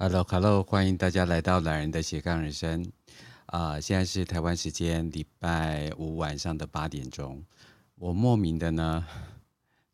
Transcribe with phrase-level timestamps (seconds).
[0.00, 2.92] Hello，Hello，欢迎大家来到懒人的斜杠人生。
[3.46, 7.44] 啊、现在是台湾时间礼拜五晚上的八点钟。
[7.96, 9.04] 我莫名的呢，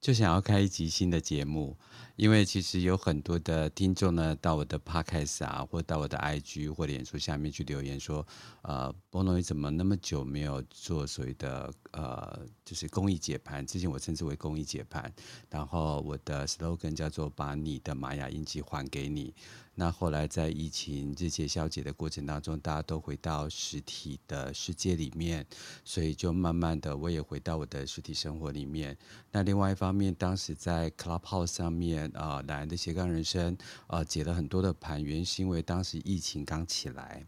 [0.03, 1.79] 就想要开一集新的节目。
[2.17, 8.25] 因为其实有很多的听众呢，到我的 Podcast 啊，或到我的 IG 或者脸书下面去留言说，
[8.62, 13.66] 呃，Bono 你怎么那么久没有做所谓的呃，就是公益解盘？
[13.66, 15.12] 之前我称之为公益解盘，
[15.51, 19.35] 然后我的 slogan 叫做把你的玛雅印记还给你。
[19.77, 25.45] 那后来在疫情日结消解的过程当中，大家都回到实体的世界里面，
[25.85, 28.96] 所以就慢慢的我也回到我的实体生活里面。
[29.33, 37.25] 那另外一方面，当时在 Clubhouse 上面啊，男人的斜杠人生啊，解了很多的盘，原因是因为当时疫情刚起来，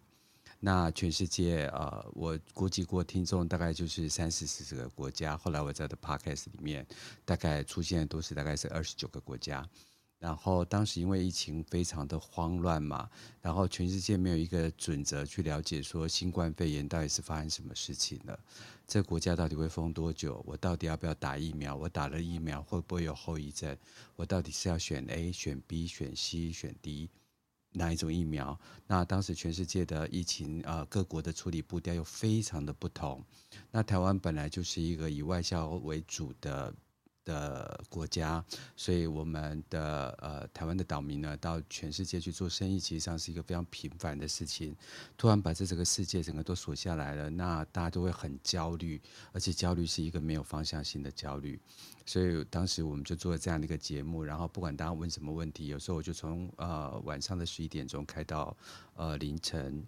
[0.61, 5.37] 那全世界啊，我估计过听众大概就是三四十个国家。
[5.37, 6.87] 后来我在的 Podcast 里面，
[7.25, 9.69] 大概出现都是大概是二十九个国家。
[10.19, 13.09] 然后当时因为疫情非常的慌乱嘛，
[13.43, 18.39] 然后全世界没有一个准则去了解说新冠肺炎到底是发生什么事情了，
[18.87, 20.43] 这国家到底会封多久？
[20.47, 21.77] 我到底要不要打疫苗？
[21.77, 23.77] 我打了疫苗会不会有后遗症？
[24.17, 27.11] 我到底是要选 A、选 B、选 C、选 D
[27.73, 28.59] 哪一种疫苗？
[28.87, 33.23] 那当时全世界的疫情啊，各国的处理步调又非常的不同。
[33.71, 36.75] 那台湾本来就是一个以外销为主的。
[37.27, 38.43] 的国家，
[38.77, 44.75] 所以我们的呃台湾的岛民呢，到全世界去做生意，其实上是一个非常频繁的事情。
[45.19, 49.03] 突然把这整个世界整个都锁下来了，那大家都会很焦虑，
[49.33, 51.61] 而且焦虑是一个没有方向性的焦虑。
[52.07, 58.57] 所以当时我们就做了这样的一个节目，然后不管大家问什么问题，有时候我就从呃晚上的十一点钟开到
[58.95, 59.85] 呃凌晨，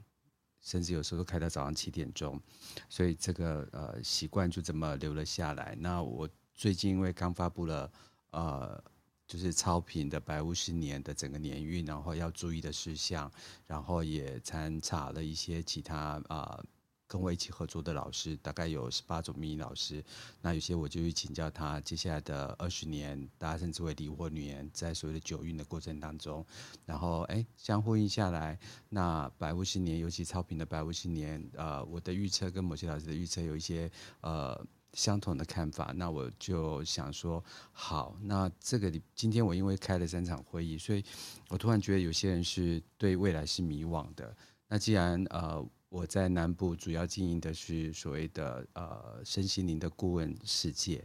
[0.61, 2.43] 甚至有时候都开到早上七点钟。
[2.89, 5.77] 所以这个呃习惯就这么留了下来。
[5.79, 6.29] 那我。
[6.59, 7.89] 最近因为刚发布了，
[8.33, 8.83] 呃，
[9.29, 13.31] 就是超频的白巫师年的整个年运，然后要注意的事项，
[13.65, 16.61] 然后也参查了一些其他啊、
[17.07, 20.05] 跟我一起合作的老师，大概有十八种命理老师。
[20.43, 26.45] 那有些我就去请教他，接下来的二十年，大家称之为离火女人，在所谓的九运的过程当中，
[26.85, 28.59] 然后哎，相呼应下来，
[28.89, 33.89] 那白巫师年，尤其超频的白巫师年，呃，我的预测跟某些老师的预测有一些
[34.23, 34.61] 呃。
[34.95, 41.05] 相同的看法，那我就想说，好，那这个今天我因为开了三场会议，所以
[41.49, 44.37] 我突然觉得有些人是对未来是迷惘的。
[44.69, 51.05] 那既然呃我在南部主要经营的是所谓的呃身心灵的顾问世界。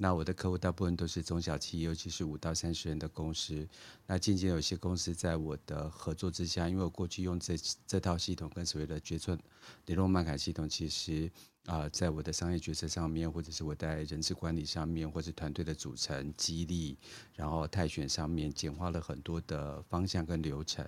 [0.00, 3.66] 那我的客户大部分都是中小企业，尤其是五到三十人的公司。
[4.06, 9.36] 那渐渐有些公司在我的合作之下，因为我过去用这这套系统跟所谓的决策
[9.86, 11.28] 联络曼卡系统，其实
[11.68, 16.96] 啊、在我的商业决策上面，或者是我在人事管理上面，或者团队的组成、激励，
[17.34, 20.82] 然后汰选上面，简化了很多的方向跟流程。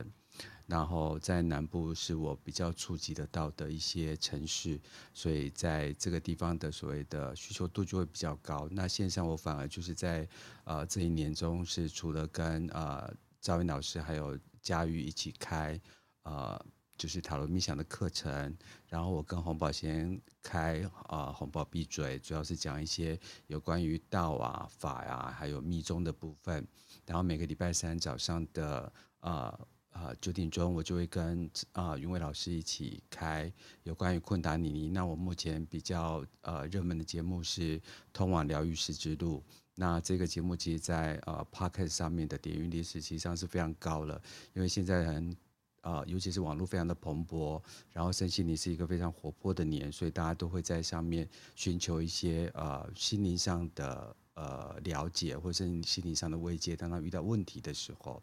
[0.66, 4.80] 然后在南部是我比较触及得到的一些城市，
[5.12, 8.66] 所以在这个地方的所谓的需求度就会比较高。
[8.70, 10.26] 那线上我反而就是在
[10.64, 15.78] 呃这一年中是除了跟呃赵云老师还有佳玉一起开
[16.22, 16.64] 呃
[17.00, 18.54] 就是塔罗冥想的课程，
[18.86, 26.68] 然后我跟洪宝先开啊、呃、洪宝闭嘴，主要是讲一些有关于道啊法啊还有密宗的部分。
[27.06, 29.58] 然后每个礼拜三早上的呃。
[29.92, 34.88] 啊，九点钟我就会跟啊云伟老师一起开有关于昆达尼尼。
[34.88, 37.76] 那我目前比较呃热门的节目是
[38.12, 39.42] 《通往疗愈师之路》。
[39.74, 44.22] 那这个节目其实在呃 Podcast 上面的点阅率实际上是非常高了，
[44.54, 45.36] 因为现在人
[45.80, 47.60] 啊，尤其是网络非常的蓬勃，
[47.92, 58.22] 然后身心灵是一个非常活泼的年，所以大家都会在上面寻求一些呃心灵上的呃了解，或者是心灵上的慰藉，当他遇到问题的时候。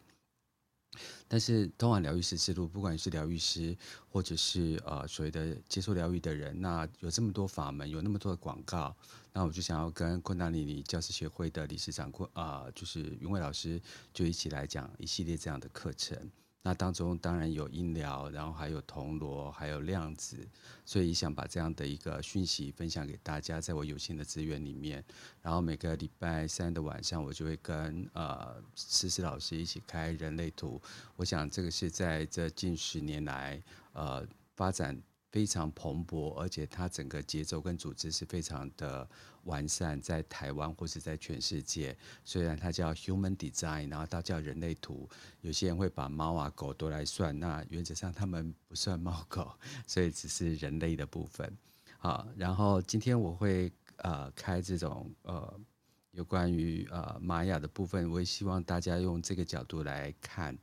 [1.28, 3.76] 但是通往疗愈师之路，不管是疗愈师，
[4.08, 8.96] 或者是呃所谓的接受疗愈的人，那有这么多法门，有那么多的广告，
[9.34, 13.80] 那我就想要跟昆达里尼教师协会的理事长昆啊，就是云伟老师，
[14.14, 16.18] 就一起来讲一系列这样的课程。
[16.68, 20.36] 那当中当然有音疗，然后还有铜锣，还有量子，
[20.84, 25.02] 所以想把这样的一个讯息分享给大家，在我有限的资源里面。
[25.40, 30.78] 然后每个礼拜三的晚上，我就会跟呃思思老师一起开人类图。
[31.16, 33.58] 我想这个是在这近十年来
[33.94, 34.22] 呃
[34.54, 35.00] 发展。
[35.30, 39.08] 非常蓬勃，而且它整个节奏跟组织是非常的
[39.44, 41.96] 完善，在台湾或是在全世界。
[42.24, 45.08] 虽然它叫 Human Design，然后它叫人类图，
[45.42, 49.52] 有些人会把猫啊狗都来算，那原则上他们不算猫狗，
[49.86, 51.56] 所以只是人类的部分。
[51.98, 55.60] 好，然后今天我会呃开这种呃
[56.12, 60.56] 有关于呃玛雅的部分，我也希望大家用这个角度来看。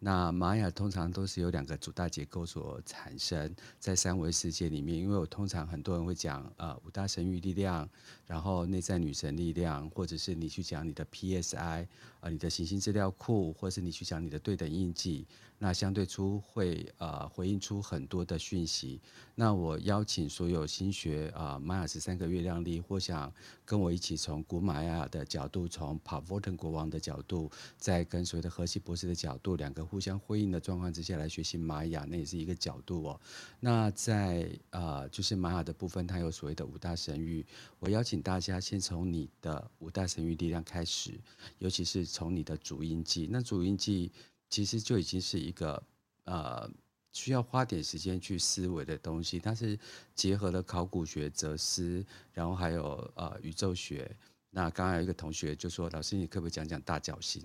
[0.00, 7.88] 那玛雅通常都是由两个主大结构所产生在三维世界里面，因为我通常很多人会讲呃五大神域力量，
[8.28, 11.86] 然后内在女神力量，或者是你去讲你的 PSI，
[12.20, 15.26] 呃你的行星资料库，或者是你去讲你的对等印记。
[15.60, 19.00] 那相对出会呃回应出很多的讯息。
[19.34, 23.32] 那我邀请所有新学啊玛雅十三个月亮历，或想
[23.64, 33.20] 跟我一起从古玛雅的角度，从帕沃腾国王的角度，再跟所谓的荷西博士的角度，两个互相辉映的状况之下来学习玛雅，那也是一个角度哦。
[33.58, 37.44] 那在呃就是玛雅的部分，它有所谓的五大神域。
[37.80, 41.18] 我邀请大家先从你的五大神域力量开始，
[41.58, 43.28] 尤其是从你的主音记。
[43.30, 44.12] 那主音记。
[44.50, 45.82] 其实就已经是一个
[46.24, 46.66] 呃
[47.12, 49.78] 需要花点时间去思维的东西，它是
[50.14, 54.10] 结合了考古学、哲思，然后还有呃宇宙学。
[54.48, 57.42] 那刚刚有一个同学就说：“老师，你可不可以讲讲大角星？”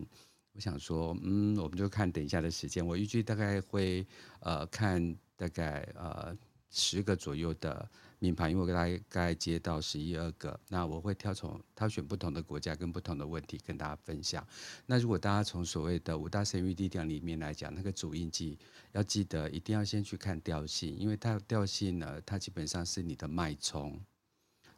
[0.56, 2.88] 我想说，嗯，我们就看等一下的时间。
[2.88, 4.08] 我预计大概会
[4.40, 6.34] 呃看大概呃
[6.74, 7.90] 十个左右的。
[8.20, 14.48] 命盘，因为我大概接到十一二个，那我会挑从挑选不同的国家跟不同的问题跟大家分享。
[14.86, 18.58] 那如果大家从所谓的五大神諭力量里面来讲，那个主印记
[18.94, 24.00] 要记得一定要先去看调性，因为它调性呢，它基本上是你的脉冲，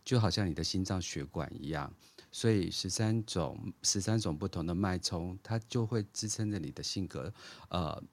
[0.04, 1.94] 就好像你的心脏血管一样，
[2.32, 7.32] 所以十三种十三种不同的脉冲，它就会支撑着你的性格，
[7.70, 8.04] 呃，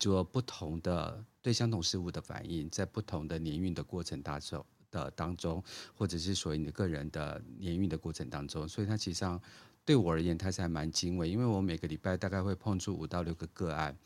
[0.00, 4.64] 做不同的对相同事物的反应，在不同的年运的过程当中。
[4.92, 5.62] 的当中，
[5.94, 9.40] 或者是属于你个人的年运的过程当中，所以它其实上
[9.84, 13.96] 对我而言，它是还蛮精微，因为我每个礼拜大概会碰触五到六个个案，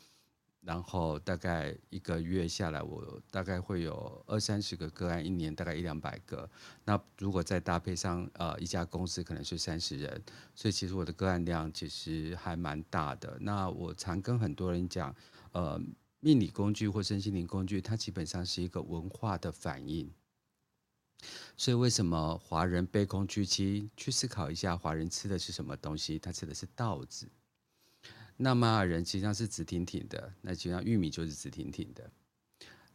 [0.61, 6.47] 然后大概一个月下来，我大概会有二三十个个案，一年大概一两百个。
[6.85, 10.23] 那如果再搭配上呃一家公司，可能是三十人，
[10.55, 13.39] 所以其实我的个案量其实还蛮大的。
[13.41, 15.17] 那我常跟很多人讲，
[15.53, 15.81] 呃，
[16.25, 20.11] 命理工具或身心灵工具，它基本上是一个文化的反应。
[21.55, 23.91] 所以，为什么华人卑躬屈膝？
[23.95, 26.19] 去思考一下，华人吃的是什么东西？
[26.19, 27.29] 他吃的是稻子。
[28.39, 32.11] 那玛雅人实际上是直挺挺的，那实际上玉米就是直挺挺的。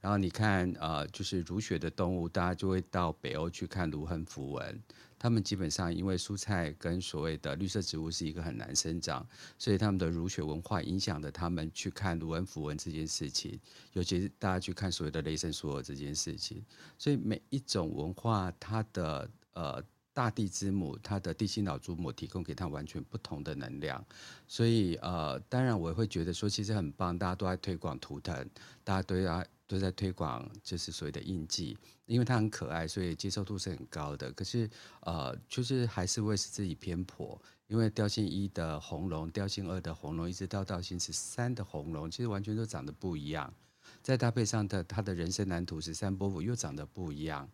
[0.02, 4.82] 然后你看，呃，就是儒学的动物，大家就会到北欧去看芦亨符文。
[5.20, 9.28] 他们基本上因为蔬菜跟所谓的绿色植物是一个很难生长，
[9.58, 13.60] 所以他们的儒学文化影响了他们去看芦亨符文这件事情。
[13.92, 16.64] 尤其是大家去看所谓的雷神索尔这件事情。
[16.98, 19.84] 所以每一种文化，它的呃
[20.14, 24.04] 大地之母，它的地心老祖母提供给他完全不同的能量。
[24.48, 28.50] 所以呃，当然我会觉得说，其实很棒，大家都在推广图腾，
[28.84, 29.46] 大家都要。
[29.70, 31.78] 都在推广，就是所谓的印记，
[32.08, 34.32] 因为它很可爱，所以接受度是很高的。
[34.32, 34.68] 可是，
[35.02, 43.54] 呃，就是还是会使自己偏颇，因为调性一的红龙、调性二的红龙，一直到调性十三的红龙，其实完全都长得不一样。
[44.02, 47.48] 再搭配上的他的人生蓝图十三波符又长得不一样。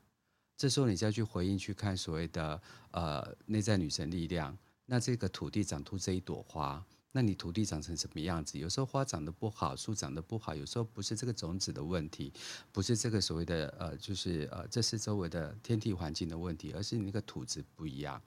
[0.56, 6.82] 这时候你再去回应去看所谓的呃内在女神力量，那这个土地长出这一朵花。
[7.16, 8.60] 那你土地长成什么样子？
[8.60, 12.34] 有时候花长得不好，树长得不好，有时候不是这个种子的问题，
[12.74, 18.22] 不是这个所谓的呃，就是呃，这是周围的天地环境的问题，而是你那个土质不一样。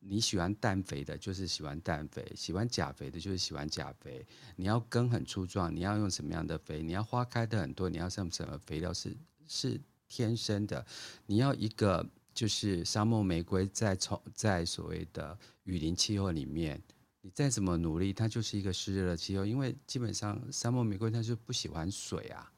[0.00, 4.26] 你喜欢氮肥的，就是喜欢氮肥；喜欢钾肥的，就是喜欢钾肥。
[4.56, 6.82] 你要根很粗壮，你要用什么样的肥？
[6.82, 8.92] 你要花开的很多，你要用什么肥料？
[8.92, 9.16] 是
[9.48, 10.84] 是天生的。
[11.24, 16.82] 你要一个就是沙漠玫瑰在从在所谓的雨林气候里面。
[17.26, 22.52] 你再怎么努力，它就是一个湿热的气候，因为基本上沙漠玫瑰它就不喜欢水啊。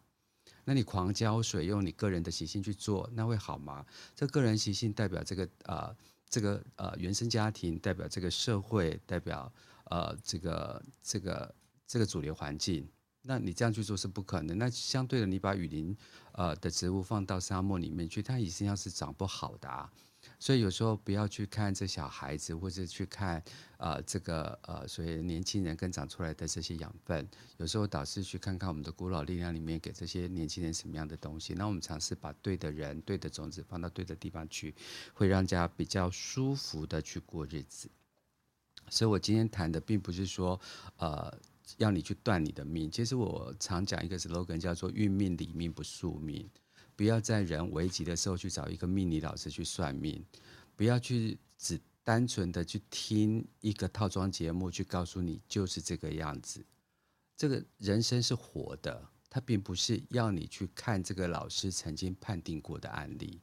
[0.66, 3.87] 那你狂浇水，用你个人的习性去做，那会好吗？
[4.14, 5.96] 这个人习性代表这个呃
[6.28, 9.50] 这个呃原生家庭，代表这个社会，代表
[9.84, 11.54] 呃这个这个
[11.87, 12.87] 这个主流环境。
[13.22, 14.58] 那你这样去做是不可能。
[14.58, 15.96] 那相对的，你把雨林
[16.32, 19.90] 呃的植物放到沙漠里面去，它一定要是长不好的啊。
[20.38, 23.42] 所以有时候不要去看这小孩子，或者去看，
[23.76, 27.26] 呃，这个呃，所谓年轻人跟长出来的这些养分。
[27.56, 31.54] 有时候导师去看看我们的古老力量里面给这些年轻人什么样的东西。
[31.54, 34.75] 那我们尝试把对的人、对的种子放到对的地方去，
[35.14, 37.88] 会让家比较舒服的去过日子。
[38.90, 40.58] 所以我今天谈的并不是说，
[40.96, 41.32] 呃，
[41.76, 42.90] 要你去断你的命。
[42.90, 46.48] 其实我常讲一个 slogan 叫做“运命理命不宿命”。
[46.98, 50.20] 不要在人危急的时候去找一个命理老师去算命，
[50.74, 56.66] 不要去只单纯的去听一个套装节目去告诉你就是这个样子。
[57.36, 59.00] 这个人生是活的，
[59.30, 63.40] 它并不是要你去看这个老师曾经判定过的案例，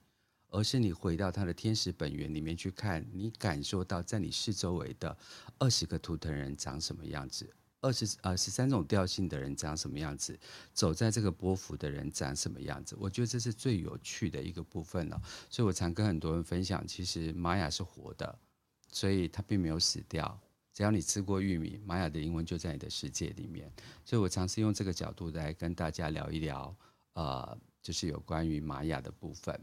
[0.49, 5.17] 而是你回到他的天使本源里面去看，你感受到在你四周围的
[5.59, 7.49] 二十个图腾人长什么样子。
[7.85, 10.37] 二十呃十三种调性的人长什么样子，
[10.73, 15.21] 走在这个波幅的人长什么样子，我觉得这是最有趣的一个部分了。
[15.51, 18.39] 所以我常跟很多人分享，其实玛雅是活的，
[18.91, 20.39] 所以它并没有死掉。
[20.73, 23.71] 只要你吃过玉米，玛雅的灵魂就在你的世界里面。
[24.03, 26.75] 所以我尝试用这个角度来跟大家聊一聊，
[27.13, 29.57] 呃，就是有关于玛雅的部分。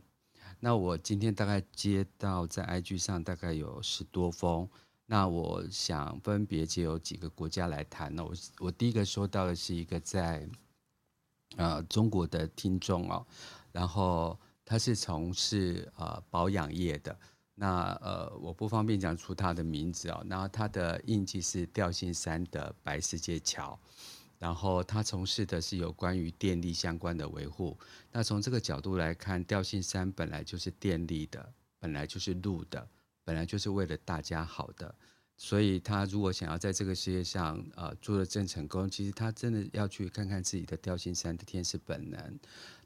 [0.61, 4.69] 那我今天大概接到在 IG 上大概有十多封，
[5.07, 8.15] 那我想分别借由几个国家来谈。
[8.15, 10.49] 呢我我第一个收到的是一个在
[11.57, 13.27] 呃中国的听众哦，
[13.73, 17.19] 然后他是从事呃保养业的，
[17.55, 23.79] 那呃我不方便讲出他的名字哦，然后他的印记是调性山的白世界桥。
[24.39, 27.79] 然后他从事的是有关于电力相关的维护。
[28.11, 32.89] 那从这个角度来看，调性山本来就是电力的，本来就是路的，
[33.25, 34.95] 本来就是为了大家好的。
[35.37, 42.39] 所以他如果想要在这个世界上呃做的真成功，其实他真的要去看看自己的调性三的天使本能。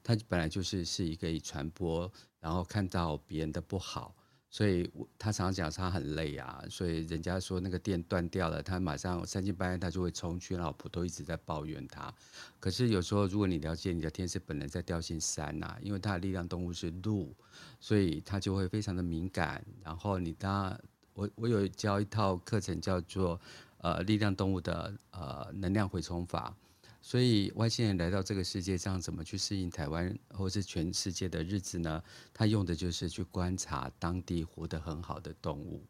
[0.02, 4.14] 他本来就是是一个以传播，然后看到别人的不好。
[4.48, 12.12] 所以他常常讲他很累啊，所以人家说那个电断掉了，他马上三更半夜他就会冲去，老婆都一直在抱怨他。
[12.58, 17.34] 可是有时候如果你了解你的天使本能在调性三呐，因为他的力量动物是鹿，
[17.80, 19.62] 所以他就会非常的敏感。
[19.84, 20.78] 然后你当
[21.12, 23.38] 我我有教一套课程叫做
[23.78, 26.56] 呃力量动物的呃能量回冲法。
[27.06, 32.02] 所以外星人来到这个世界上，怎么去适应台湾或是全世界的日子呢？
[32.34, 35.86] 他用的就是去观察当地活得很好的动物。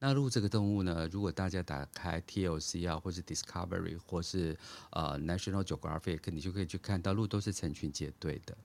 [0.00, 4.58] 那鹿这个动物呢，如果大家打开 TLC 啊，或是 Discovery，或是
[4.90, 8.58] 呃 National Geographic，你就可以去看到鹿都是成群结队的。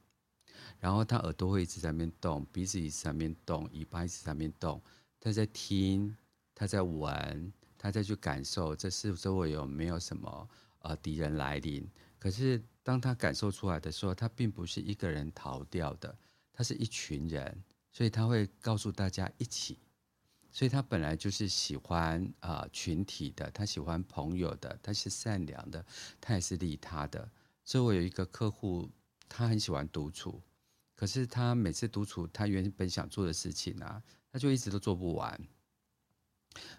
[0.80, 4.82] 然后它耳朵会一直在那边动，鼻子一直在那边动，尾巴一直在那边动。
[5.20, 6.18] 它在听，
[6.56, 10.50] 它在闻，它在去感受，这是周围有没有什么？
[10.86, 11.84] 呃，敌人来临，
[12.20, 16.16] 可是当他感受出来的时候，他并不是一个人逃掉的，
[16.54, 19.80] 他是一群人，所以他会告诉大家一起，
[20.52, 25.84] 所以他本来就是喜欢啊、群体的，他喜欢朋友的，他是善良的，
[26.22, 27.28] 他也是利他的。
[27.64, 28.88] 所以我有一个客户，
[29.28, 30.40] 他很喜欢独处，
[30.94, 34.00] 可是他每次独处，他原本想做的事情啊，
[34.32, 35.36] 他就一直都做不完。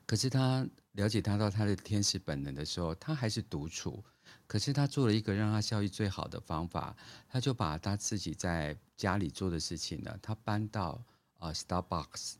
[0.06, 4.04] 可是他了解他到他的天使本能的时候，他还是独处。
[4.49, 6.97] 可是他做了一个让他效益最好的方法，
[7.28, 11.04] 他就把他自己在家里做的事情呢，他搬到
[11.38, 12.35] 呃 Starbucks，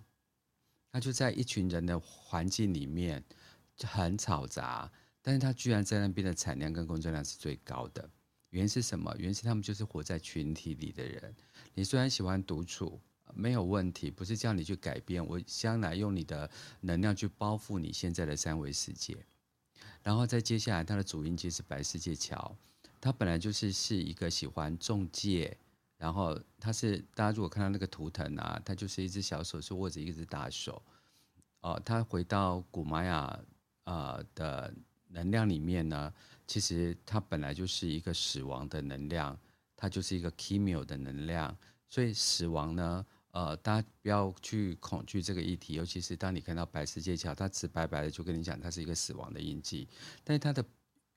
[0.91, 3.25] 他就在一群人的环境里面
[3.77, 4.91] 就很嘈杂，
[5.21, 8.09] 但是他居然在那边的产量跟工作量是最高的。
[8.51, 9.15] 原因是什么？
[9.19, 11.35] 原因是他们就是活在群体里的人。
[11.75, 13.01] 你虽然喜欢独处。
[13.37, 16.51] 没有问题，不是叫你去改变，我将来用你的
[16.81, 19.15] 能量去包覆你现在的三维世界，
[20.03, 22.57] 然后再接下来，它的主印记是白世界桥，
[22.99, 25.55] 它本来就是是一个喜欢中介，
[25.99, 30.83] 然后它是大家如果看到那个图腾啊，它就是一只小手是握着一只大手，
[31.61, 33.39] 哦，它回到古玛雅
[33.85, 34.73] 呃的
[35.09, 36.11] 能量里面呢，
[36.47, 39.39] 其实它本来就是一个死亡的能量，
[39.77, 41.55] 它就是一个 chemo 的能量，
[41.87, 43.05] 所以死亡呢。
[43.37, 49.87] 呃，大家不要去恐惧这个议题，尤其是当你看到白世界桥，它直白白的就跟你讲，它是一个死亡的印记。
[50.25, 50.65] 但是它的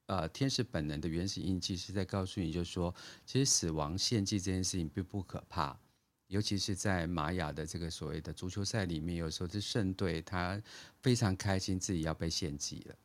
[0.07, 2.93] 呃天使本能的原始印记是在告诉你，就是说，
[3.25, 5.79] 其实死亡献祭这件事情并不可怕，
[6.27, 10.61] 尤其是在玛雅的这个所谓的足球赛里面，有时候是胜队，他
[11.01, 12.95] 非常开心自己要被献祭了，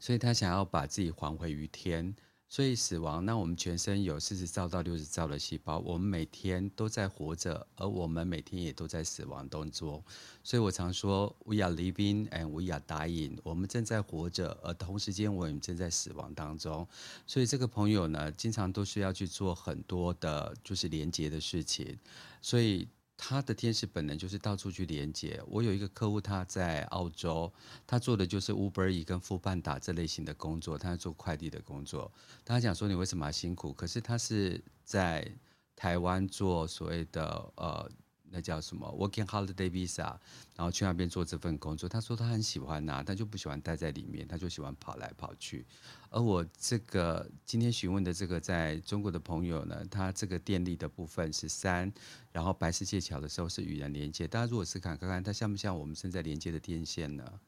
[0.00, 2.16] 所以他想要把自己还回于天。
[2.48, 10.02] 所以死亡，那我们全身有四十兆到六十兆的细胞，我们每天都在活着，而我们每天也都在死亡当中。
[10.44, 13.38] 所以我常说，We are living and we are dying。
[13.42, 16.86] 我们正在活着，而同时间我们正在死亡当中。
[17.26, 21.98] 所以这个朋友呢，经常都是要去做很多的，就是连接的事情。
[22.40, 22.88] 所以。
[23.16, 25.42] 他的天使本能就是到处去连接。
[25.46, 27.52] 我有一个客户，他在澳洲，
[27.86, 32.12] 他做的就是 Uber E 跟富半打这类型的工作，他在做快递的工作。
[32.44, 33.72] 他讲说，你为什么辛苦？
[33.72, 35.26] 可是他是在
[35.74, 37.90] 台湾做所谓的呃。
[38.30, 40.18] 那叫什么？Working Holiday Visa，
[40.54, 41.88] 然后去那边做这份工作。
[41.88, 45.64] 他说他很喜欢呐、啊，他就不喜欢待在里面，他就喜欢跑来跑去。
[46.10, 51.92] 而我这个今天询问的这个在中国的朋友呢，他这个电力的部分是三，
[52.32, 54.26] 然后白世界桥的时候是与人连接。
[54.26, 57.40] 大家如果是看看看，他像不像我们现在连接的电线呢？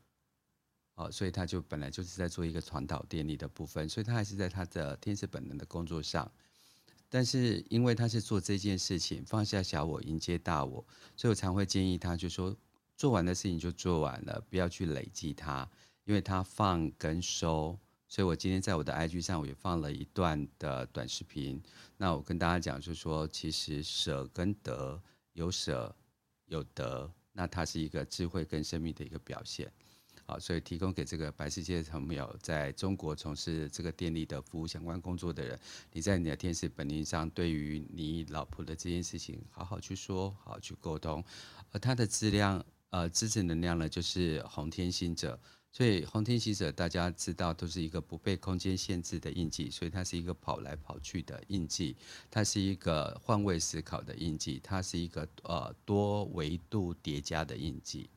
[0.94, 6.30] 哦，所以他就本来就是在做一个传导电力的部分，所以他还是在他的天使本能的工作上。
[7.08, 10.84] 但是因为他是做这件事情，放下小我，迎接大我，
[11.16, 12.56] 所以我常会建议他，就说
[12.96, 15.68] 做完的事情就做完了，不要去累积它，
[16.04, 21.62] 因为他放跟收所以我今天在我的 IG 上我也放了一段的短视频。
[21.98, 25.00] 那我跟大家讲，就是说，其实舍跟得，
[25.34, 25.94] 有舍
[26.46, 29.70] 有得，那它是一个智慧跟生命的一个表现。
[30.30, 35.58] 好，所以提供给这个白世界的朋友，在中国从事这个电力的服务相关工作的人，
[35.90, 41.24] 你在你的天使本命上，对于你老婆的这件事情，好好去说，好好去沟通。
[41.72, 45.40] 而它的质量，呃，支持能量呢，就是红天行者。
[45.72, 51.96] 所以红天行者，大家知道都是一个不被空间限制的印记，所以它是一个跑来跑去的印记，
[52.30, 58.10] 它是一个换位思考的印记，它是一个呃多维度叠加的印记，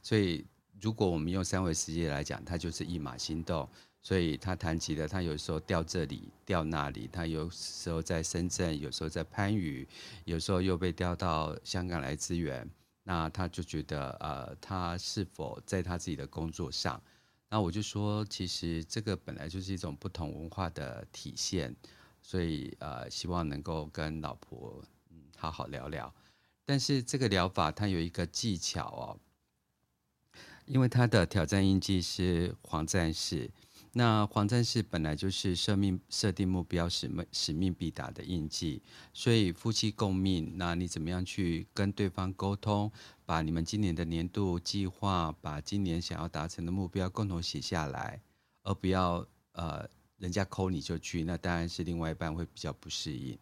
[0.00, 0.46] 所以。
[0.80, 3.68] 如果我们用三维世界来讲，它就是一马心动，
[4.02, 9.88] 所以他谈及的，他有时候掉这里掉那里，他有时候在深圳，有时候在番禺，
[10.24, 12.68] 有时候又被调到香港来支援，
[13.04, 17.02] 那他就觉得呃，他是否在他自己的工作上？
[17.48, 21.74] 那我就说，其实这个本来就是一种不同文化的体现，
[22.20, 26.12] 所以呃，希望能够跟老婆嗯好好聊聊，
[26.64, 29.18] 但是这个疗法它有一个技巧哦。
[30.66, 33.48] 因为他的挑战印记是黄战士，
[33.92, 38.82] 那黄战士本来就是设命、设定目标、使命、使命必达的印记，
[39.14, 42.90] 所以夫妻共命，那你怎么样去跟对方沟通，
[43.24, 48.20] 把你们今年的年度计划，把今年想要达成的目标共同写下来，
[48.64, 53.38] 而不要呃人家抠你就去，那当然是另外一半会比较不适应。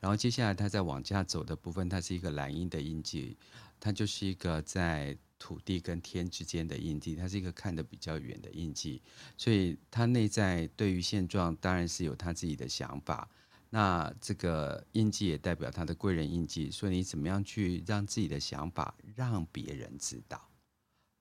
[0.00, 3.38] 然后接下来他在往下走的部分，它是一个蓝鹰的印记，
[3.80, 5.16] 它就是一个在。
[5.42, 9.02] 土地跟天之间的印记，它是一个看得比较远的印记，
[9.36, 13.28] 所以他内在对于现状当然是有他自己的想法。
[13.68, 20.48] 那这个印记也代表他的贵人印记，所以你怎么样去让自己的想法让别人知道，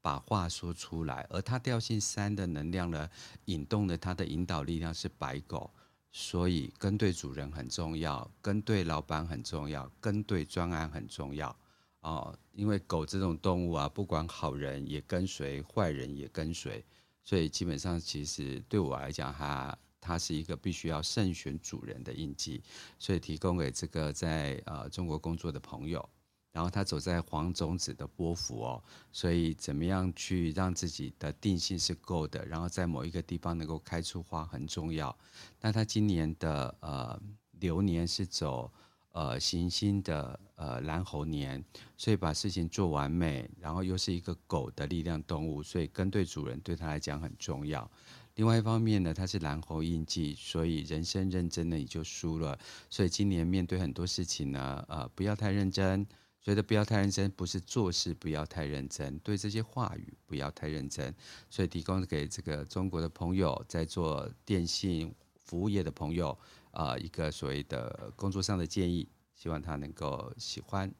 [0.03, 1.25] 把话说出来。
[1.31, 3.09] 而他调性三的能量呢，
[3.45, 5.71] 引动了他的引导力量是白狗，
[6.11, 11.57] 所以跟对主人很重要，跟对老板很重要，跟对专案很重要。
[12.01, 16.83] 哦，因为狗这种动物啊，不管好人也跟随，坏人也跟随，
[17.23, 22.63] 所以基本上其实对我来讲，它它是一个必须要慎选主人的印记，
[22.97, 26.09] 所以提供给这个在呃中国工作的朋友，
[26.51, 35.15] 然后他走在黄种子的波幅哦，所以怎么样去让自己的定性是够的，然后在某一个地方能够开出花很重要。
[35.59, 37.21] 那他今年的呃
[37.59, 38.73] 流年是走。
[39.11, 41.63] 呃，行星的呃蓝猴年，
[41.97, 47.89] 所以把事情做完美，然后又是一个狗的力量动物，所以跟对主人对他来讲很重要。
[48.35, 52.57] 另外一方面呢，他是蓝猴印记，所以人生认真的你就输了。
[52.89, 56.07] 所以今年面对很多事情呢，呃，不要太认真。
[56.43, 61.13] 所以不要太认真，不是做事不要太认真，对这些话语不要太认真。
[61.51, 66.35] 所以提供给这个中国的朋友，在做电信服务业的朋友。
[66.71, 70.93] 啊、呃，一个所谓的工作上的建议，希望他能够喜欢。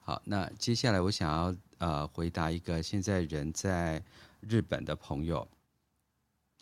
[0.00, 4.02] 好，那接下来我想要呃回答一个现在人在
[4.40, 5.46] 日本的朋友。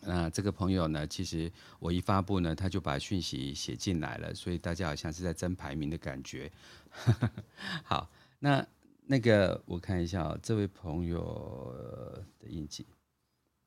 [0.05, 6.51] 那、这个朋友呢，其实我一发布呢，他就把讯息写进来了，所以大家好像是在争排名的感觉。
[7.85, 8.67] 好，那
[9.07, 11.73] 那个我看一下、哦，这位朋友
[12.41, 12.85] 的印记。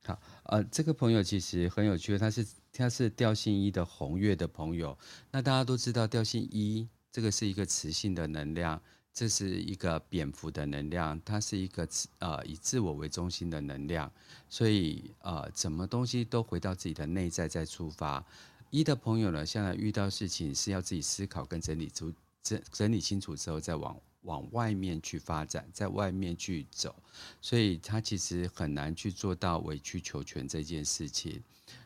[0.05, 4.95] 好，呃，这个朋友其实很有趣，他是他是调性一的红月的朋友。
[5.31, 8.79] 那大家都知道，调性一这个是一个磁性的能量，
[9.11, 11.87] 这是一个蝙蝠的能量，它是一个
[12.19, 14.11] 呃以自我为中心的能量，
[14.47, 18.23] 所以呃，什么东西都回到自己的内在再出发。
[18.69, 22.13] 一的朋友呢，现在遇到事情是要自己思考跟整理出
[22.43, 23.99] 整整理清楚之后再往。
[24.25, 26.93] 往外面去发展，在外面去走，
[27.41, 31.41] 所以他其实很难去做到委曲求全这件事情。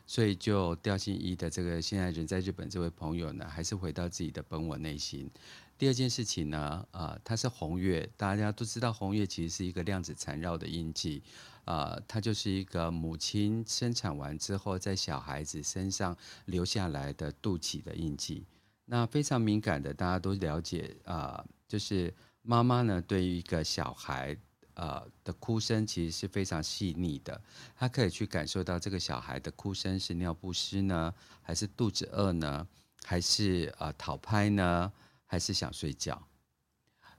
[0.06, 5.30] 所以就调性一的这个现在人在日本这位朋友呢，还是回到自己的本我内心。
[5.78, 11.22] 第二件事情呢，呃，他是红月，大家都知道红月其实是一个量子缠绕的印记，
[11.64, 16.14] 呃，它就是一个母亲生产完之后在小孩子身上
[16.46, 18.44] 留下来的肚脐的印记。
[18.84, 22.12] 那非常敏感的，大家都了解啊，就是。
[22.42, 24.36] 妈妈呢，对于一个小孩，
[24.74, 27.40] 呃的哭声，其实是非常细腻的。
[27.76, 32.66] 她可以去感受到这个小孩的哭声是尿不湿呢，还是肚子饿呢，
[33.04, 34.92] 还是呃讨拍呢，
[35.26, 36.26] 还是想睡觉？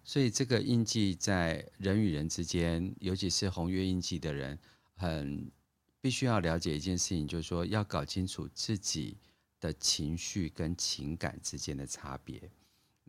[0.04, 4.58] 所以这个印记在人与人之间，尤其是红月印记的人，
[4.96, 5.52] 很
[6.02, 9.16] 必须要了解一件事情，就是说要搞清楚自己
[9.60, 12.50] 的情绪跟情感之间的差别。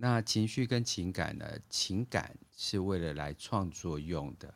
[0.03, 1.47] 那情绪跟情感呢？
[1.71, 4.53] 情感是为了来创作用的，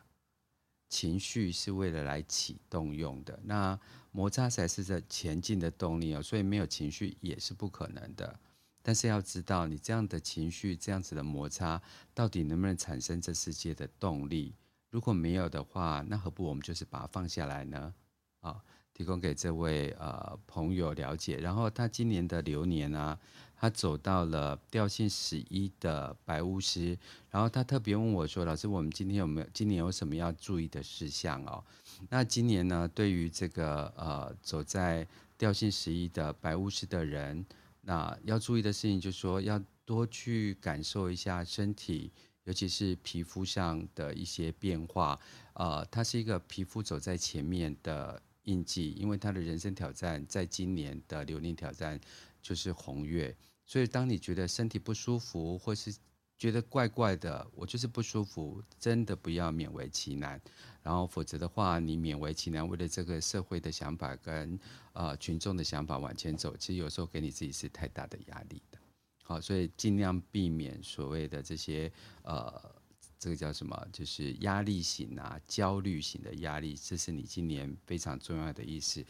[0.89, 3.79] 情绪是为了来启动用的，那
[4.11, 8.37] 摩擦才是这前进的动力哦，所以没有情绪也是不可能的。
[8.81, 11.81] 但是要知道，你这样的情绪，这样子的摩擦，
[12.13, 14.53] 到底能不能产生这世界的动力？
[14.89, 17.93] 如果没有的话，那何不我们就是把它放下来呢？
[18.41, 18.61] 啊，
[18.97, 21.37] 提供给这位呃朋友了解。
[21.37, 23.15] 然后他今年的流年啊，
[23.55, 26.97] 他走到了调性十一的白巫师，
[27.29, 31.63] 然后他特别问我说：“老师，我们今天有没有今年有什么要注意的事项哦？”
[32.09, 35.07] 那今年呢，对于这个呃走在
[35.37, 37.45] 调性十一的白巫师的人，
[37.81, 42.11] 那要注意的事情就是说，要多去感受一下身体。
[42.45, 45.19] 尤其是皮肤上的一些变化，
[45.51, 51.97] 呃，它是一个皮肤走在前面的印记，因为他的人生挑战在今年的流年挑战
[52.41, 53.33] 就是红月，
[53.65, 55.95] 所以当你觉得身体不舒服，或是
[56.37, 60.39] 觉得怪怪的，我就是不舒服，真的不要勉为其难，
[60.83, 64.59] 然后否则的话，你勉为其难，为了这个社会的想法跟
[64.93, 68.77] 呃群众的想法往前走，其实有时候给你自己是太大的压力的。
[69.23, 72.76] 好，所以尽量避免所谓的这些呃，
[73.19, 73.87] 这个叫什么？
[73.91, 79.05] 就是压力型啊、焦虑型的压力，这是你今年非常重要的意思，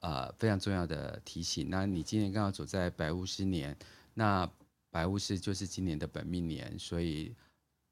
[0.00, 1.68] 呃，非常重要的提醒。
[1.68, 3.76] 那你今年刚好走在白巫师年，
[4.14, 4.50] 那
[4.90, 7.34] 白巫师就是今年的本命年，所以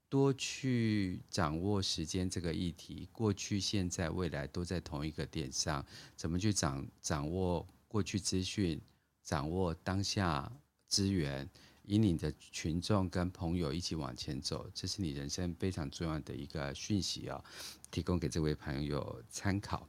[0.09, 5.85] 多去掌握时间这个议题，过去、现在、未来都在同一个点上，
[6.17, 8.81] 怎么去掌掌握过去资讯，
[9.23, 10.51] 掌握当下。
[10.91, 11.47] 资源
[11.89, 17.43] 引领着群众跟朋友一起往前走，这是你人生非常重要的一个讯息啊，
[17.91, 19.89] 提供给这位朋友参考。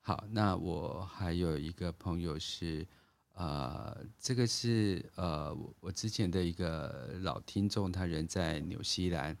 [0.00, 2.86] 好，那我还有一个朋友是，
[3.34, 9.36] 呃，这个是呃我之前的一个老听众，他人在纽西兰，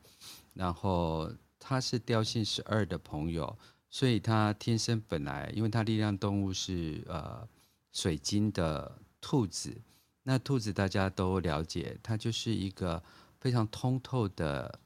[0.52, 7.48] 然后他是调性十二的朋友，所以他天生本来，因为他力量动物是呃
[7.90, 9.80] 水晶的兔子。
[10.22, 13.02] 那兔子大家都了解，它就是一个
[13.40, 14.80] 非常通透的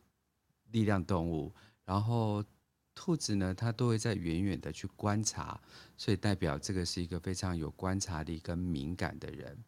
[0.70, 1.52] 力量动物。
[1.84, 2.44] 然后
[2.94, 5.60] 兔子呢，它都会在远远的去观察，
[5.96, 9.64] 所以代表这个是一个非常有观察力跟敏感的人。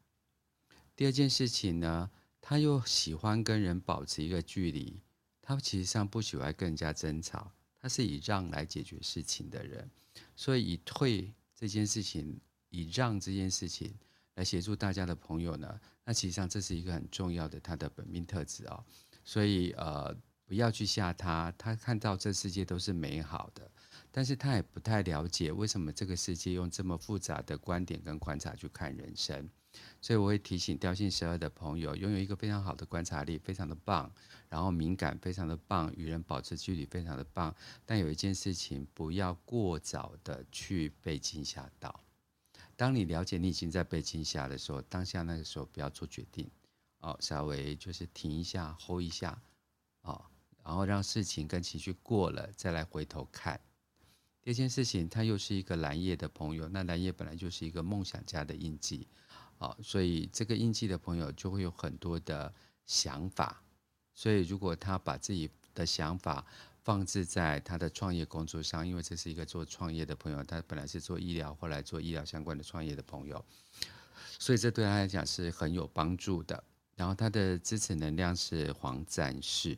[0.95, 5.01] 第二件事情呢，他又喜欢跟人保持一个距离，
[5.43, 9.91] 他其实上不喜欢跟人家争吵，他是以让来解决事情的人，
[10.37, 13.93] 所以以退这件事情，以让这件事情。
[14.37, 18.85] 来协助大家的朋友呢，那其实上这是一个很重要的他的本命特质哦，
[19.25, 20.15] 所以呃
[20.47, 23.69] 不要去吓他，他看到这世界都是美好的，
[24.13, 29.51] 但是他也不太了解为什么这个世界用这么复杂的观点跟观察去看人生，
[30.01, 34.13] 所以我会提醒调性十二的朋友，拥有一个非常好的观察力，非常的棒，
[34.49, 37.53] 然后敏感非常的棒，与人保持距离非常的棒，
[37.85, 42.06] 但有一件事情不要过早的去被惊吓到。
[42.77, 46.49] 当你了解你已经在被惊吓的时候，当下那个时候不要做决定，
[47.01, 49.41] 哦，稍微就是停一下，hold 一下，
[50.03, 50.23] 哦，
[50.63, 53.59] 然后让事情跟情绪过了，再来回头看。
[54.43, 59.09] 第二件事情，他又是一个蓝夜的朋友，那蓝夜本来就是一个梦想家的印记，
[59.59, 63.63] 哦，所以这个印记的朋友就会有很多的想法，
[64.15, 66.47] 所以如果他把自己的想法，
[66.87, 73.45] 放置在他的创业工作上，因为这是一个做创业的朋友，他本来是做医疗，后来做医疗相关的创业的朋友，
[74.39, 76.63] 所以这对他来讲是很有帮助的。
[76.95, 79.77] 然后他的支持能量是黄战士，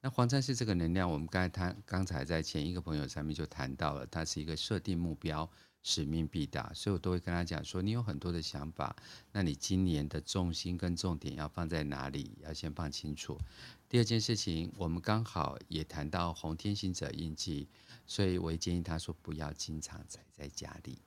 [0.00, 5.46] 那黄战士这个能量，我们刚才他，刚才在前一个朋友上面就谈到了，他是一个设定目标。
[5.82, 8.94] 使命必达，所以我都会跟他讲说，你有很多的想法，
[9.32, 12.36] 那你今年的重心跟重点要放在哪里？
[12.42, 13.38] 要先放清楚。
[13.90, 17.68] 第二件事情，我们刚好也谈到红天行者印记，
[18.06, 21.02] 所以我也建议他说不要经常宅在家里。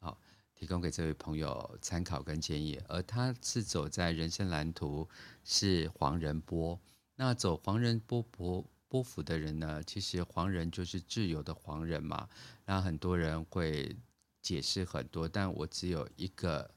[0.00, 0.20] 好，
[0.54, 2.78] 提供给这位朋友参考跟建议。
[2.88, 5.08] 而他是走在人生蓝图
[5.44, 6.78] 是黄人波，
[7.16, 12.28] 那走黄人波波波符的人呢，其实黄人就是自由的黄人嘛。
[12.66, 13.96] 那很多人会
[14.42, 16.70] 解释很多，但我只有一个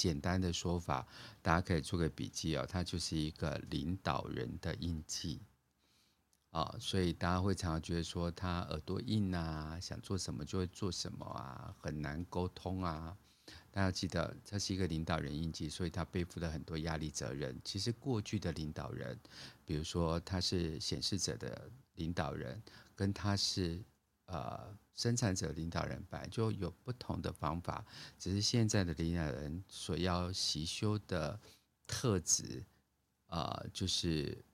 [0.00, 1.06] 简单的说法，
[1.42, 2.64] 大家可以做个笔记哦。
[2.66, 5.42] 他就是一个领导人的印记
[6.52, 13.14] 啊，所以大家会常常觉得说他耳朵硬啊，想做什么就会做什么啊，很难沟通啊。
[13.72, 17.60] 大家记得，他是一个领导人印记，所以他背负了很多压力责任。
[17.64, 19.18] 其实过去的领导人，
[19.64, 22.60] 比如说他是显示者的领导人，
[22.96, 23.80] 跟他是
[24.30, 27.84] 呃生产者领导人，本来就有不同的方法。
[28.18, 31.38] 只是现在的领导人所要习修的
[31.86, 32.64] 特质，
[33.26, 34.44] 呃，就是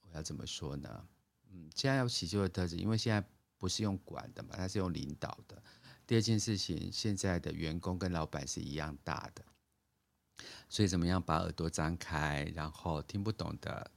[0.00, 1.08] 我要怎么说呢？
[1.50, 3.20] 嗯，现在要习修的特质，因为现在。
[3.58, 5.60] 不不是用管的嘛，他是用领导的。
[6.06, 9.42] 第二件事情，现在的员工跟老板是一样大的，
[10.68, 13.90] 所以怎么样把耳朵张开，然后听不懂的，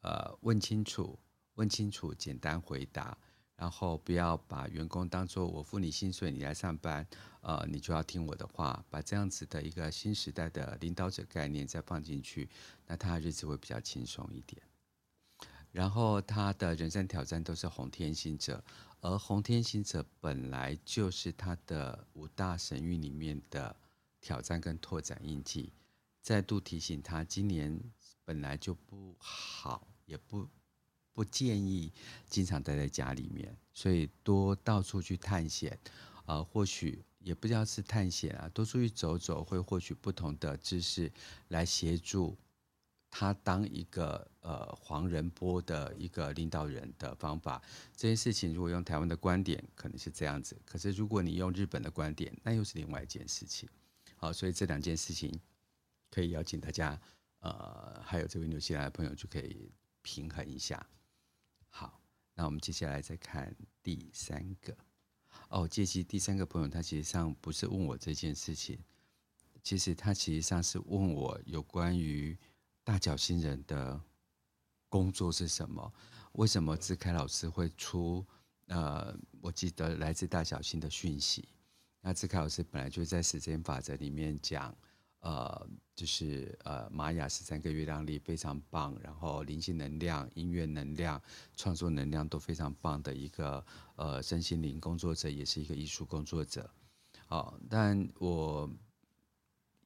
[0.00, 1.18] 呃，问清楚，
[1.56, 3.18] 问清楚，简单回答，
[3.58, 7.04] 然后不要把员工当做我付你薪水，你来上班，
[7.40, 12.48] 呃，你就要听我的话，把这样子的一个新时代的领导者概念再放进去，
[12.86, 14.62] 那他的日子会比较轻松一点。
[15.72, 18.64] 然后他的人生挑战都是红天行者。
[19.00, 23.74] 而红天行者本来就是他的五大神域里面的
[24.20, 25.72] 挑战跟拓展印记，
[26.20, 27.80] 再度提醒他，今年
[28.24, 30.48] 本来就不好，也不
[31.18, 31.92] 不建议
[32.28, 35.76] 经常待在家里面，所以多到处去探险，
[36.26, 41.10] 呃，或许也不知道是探险啊，多出去走走，会获取不同的知识
[41.48, 42.38] 来协助。
[43.10, 47.60] 他当一个呃黄仁波的一个领导人的方法，
[47.96, 53.68] 这件事情如果用台湾的观点，可能是这样子；可是如果你用日本的观点，那又是另外一件事情。
[54.14, 55.36] 好，所以这两件事情
[56.12, 56.96] 可以邀请大家，
[57.40, 59.68] 呃，还有这位纽西兰的朋友就可以
[60.02, 60.86] 平衡一下。
[61.68, 62.00] 好，
[62.34, 64.76] 那我们接下来再看第三个。
[65.48, 68.78] 哦，借机第三个朋友，他其实上不是问我这件事情，
[69.62, 72.36] 其实他其实上是问我有关于。
[72.84, 74.00] 大角星人的
[74.88, 75.92] 工作是什么？
[76.32, 78.26] 为什么志凯老师会出？
[78.68, 81.46] 呃，我记得来自大角星的讯息。
[82.00, 84.74] 那志凯老师本来就在时间法则里面讲，
[85.20, 91.20] 呃，就是呃，玛雅十三个月亮历非常棒，然后灵性能量、音乐能量、
[91.56, 93.64] 创作能量都非常棒的一个
[93.96, 96.70] 呃身心灵工作者，也是一个艺术工作者。
[97.26, 98.70] 好，但我。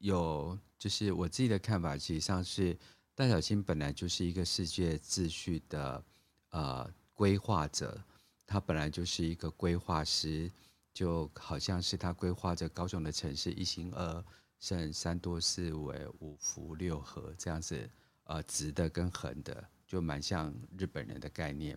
[0.04, 2.76] 有，就是我自己的看法，实际上是
[3.14, 6.04] 戴小青本来就是一个世界秩序的
[6.50, 8.02] 呃规划者，
[8.44, 10.50] 他本来就是一个规划师，
[10.92, 14.24] 就好像是他规划着高雄的城市一心二
[14.62, 17.90] 圣三多四维五福六合这样子，
[18.22, 21.76] 呃直的跟横的，就蛮像日本人的概念。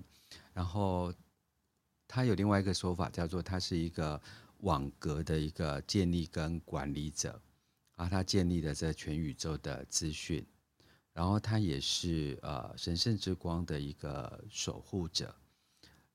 [0.53, 1.11] 然后
[2.07, 4.21] 他有另外一个说法，叫做他是一个
[4.59, 7.41] 网格的一个建立跟管理者。
[7.95, 10.45] 啊，他建立了这全宇宙的资讯，
[11.11, 15.33] 然后他也是呃神圣之光的一个守护者。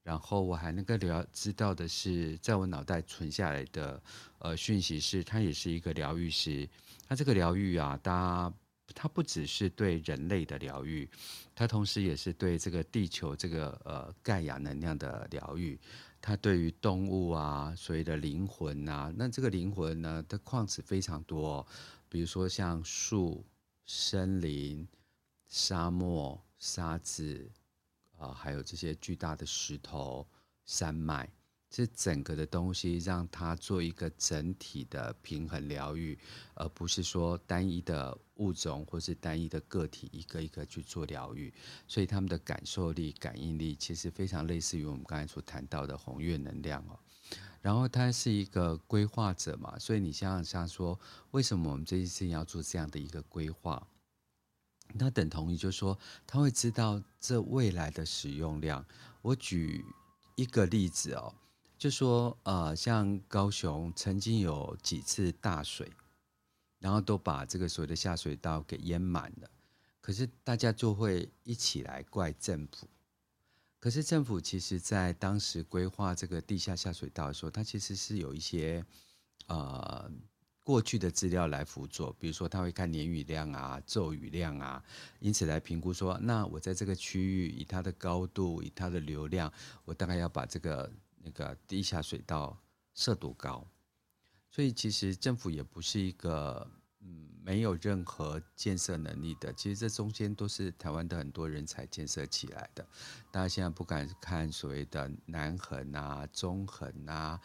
[0.03, 4.03] 然后我还能够了知道的是，在我脑袋存下来的
[4.39, 6.69] 呃讯息是，他也是一个疗愈师。
[7.07, 8.53] 他这个疗愈啊，他
[8.95, 11.09] 他不只是对人类的疗愈，
[11.55, 15.79] 他同时也是对这个地球这个呃盖亚能量的疗愈。
[16.23, 21.67] 它对于动物啊，所谓的灵魂啊，那这个灵魂呢，的矿词非常多，
[22.11, 23.43] 比如说像树、
[23.87, 24.87] 森林、
[25.49, 27.51] 沙漠、沙子、
[28.21, 30.27] 呃，还有这些巨大的石头、
[30.65, 31.29] 山脉。
[31.73, 36.19] 这整个的东西让它做一个整体的平衡疗愈，
[36.55, 41.55] 而不是说单一的物种或是单一的个体一个一个去做疗愈。
[41.87, 46.99] 所以他们的感受力、感应力其实非常类似于我们刚才所谈到的红月能量哦。
[47.63, 50.99] 然后他是一个规划者嘛，所以你想想像说，
[51.31, 53.87] 为什么我们这一次要做这样的一个规划？
[54.95, 58.85] 那等同于就是说，他会知道这未来的使用量。
[59.23, 59.85] 我举
[60.37, 61.35] 一个例子哦。
[61.79, 65.91] 就说呃，像高雄曾经有几次大水，
[66.79, 69.51] 然后都把这个所谓的下水道给淹满了，
[70.03, 72.87] 可是大家就会一起来怪政府。
[73.79, 78.85] 可是政府其实在当时规划这个地下下水道的时候，它其实是有一些
[79.47, 80.11] 呃
[80.63, 84.83] 过去的资料来辅佐，比如说他会看年雨量啊、骤雨量啊，
[85.19, 89.53] 因此来评估说，那我在这个区域以它的高度、以它的流量，
[89.85, 90.91] 我大概要把这个。
[91.23, 92.59] 那个地下水道
[92.95, 93.63] 设多高？
[94.51, 96.67] 所以其实政府也不是一个
[97.03, 99.53] 嗯没有任何建设能力的。
[99.53, 102.83] 其实这中间都是台湾的很多人才建设起来的。
[103.31, 107.39] 大家现在不敢看所谓的南横啊、中横啊，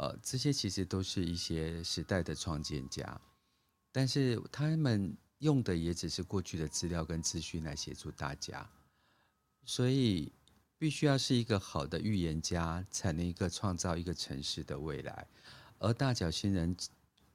[0.00, 3.20] 呃，这些其实都是一些时代的创建家，
[3.92, 8.68] 但是他们用的也只是过去的资料跟资讯来协助大家，
[9.64, 10.32] 所以。
[10.80, 15.26] 必须要是一个好的预言家，才能一个创造一个城市的未来。
[15.78, 16.74] 而大角星人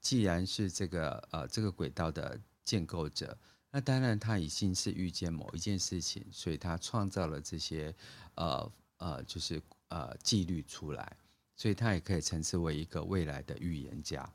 [0.01, 3.38] 既然是这个呃这个轨道的建构者，
[3.69, 7.93] 那当然他已经是预见某一件事情，所以他创造了这些
[8.34, 11.15] 呃呃就是呃纪律出来，
[11.56, 14.30] 所以他也可以称之为一个未来的预言家。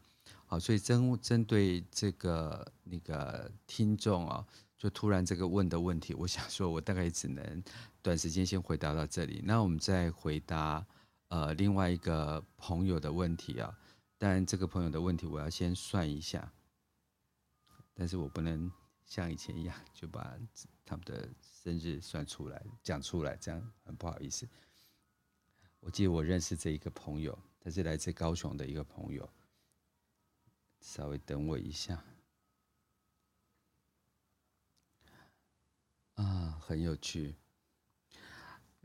[0.46, 4.46] 好，所以针针对这个那个听众啊。
[4.80, 7.62] 就突然这个问的问题，我想说，我大概只能
[8.00, 9.42] 短时间先回答到这里。
[9.44, 10.82] 那我们再回答，
[11.28, 13.78] 呃另外一个朋友的问题啊。
[14.16, 16.50] 当然，这个朋友的问题我要先算一下，
[17.92, 18.72] 但是我不能
[19.04, 20.34] 像以前一样就把
[20.86, 24.48] 他们的生日算出来讲出来，这样很不好意思。
[25.80, 29.28] 我记得我认识这一个朋友，他是来自高雄的一个朋友。
[30.80, 32.02] 稍微等我一下。
[36.14, 37.34] 啊，很有趣。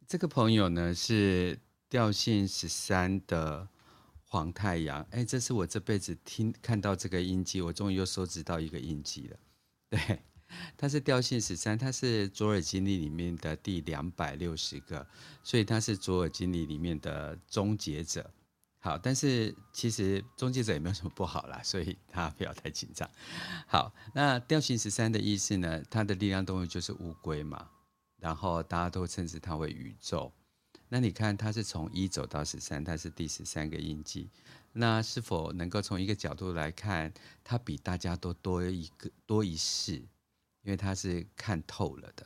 [0.08, 3.68] 这个朋友呢是调性十三的
[4.24, 5.06] 黄太阳。
[5.12, 9.40] 哎，这是我这辈子听看到这个印记，我终于又收集到一个印记了。
[9.90, 10.22] 对，
[10.78, 15.06] 他是调性十三，他是左耳经历里面的第两百六十个，
[15.44, 18.30] 所以他是左耳经历里面的终结者。
[18.80, 23.10] 好，但是其实终结者也没有什么不好啦，所以 他不要太紧张。
[23.66, 25.82] 好，那调性十三的意思呢？
[25.90, 27.68] 它的力量动物就是乌龟嘛，
[28.20, 30.32] 然后大家都称之它为宇宙。
[30.88, 34.30] 那你看，它是从一走到十三，它是第十三个印记。
[34.72, 37.12] 那是否能够从一个角度来看，
[37.44, 40.04] 它比大家都多一个多一世？
[40.66, 42.26] 因为他是看透了的，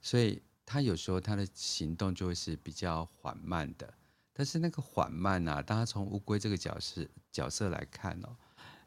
[0.00, 3.92] 所以他有时候他的行动就会是比较缓慢的。
[4.32, 8.36] 但是那个缓慢啊，大家从乌龟这个角色角色来看哦，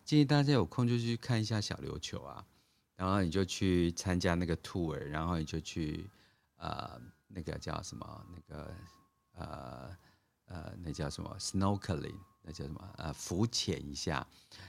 [0.04, 2.46] 建议大家有空就去看一下小琉球啊，
[2.96, 6.10] 然后你就去参加那个 tour，然后你就去
[6.56, 8.74] 呃那个叫什么那个
[9.34, 9.98] 呃
[10.46, 12.20] 呃那叫什么 snorkeling。
[12.48, 12.90] 那叫什么？
[12.96, 14.26] 呃，浮潜一下，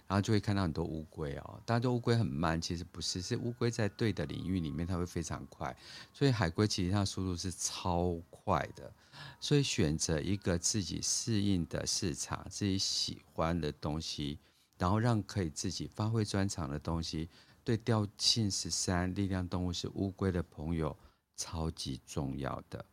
[0.08, 1.62] 然后就会看到很多乌龟哦。
[1.64, 5.74] 大家说乌龟很慢，其实不是，是乌龟在对的领域里面，它会非常快。
[6.12, 8.92] 所以海龟其实它速度是超快的。
[9.40, 14.40] 所以选择一个自己适应的市场，自己喜欢的东西，
[14.76, 17.28] 然后让可以自己发挥专长的东西，
[17.62, 20.96] 对调性十三力量动物是乌龟的朋友
[21.36, 22.84] 超级重要的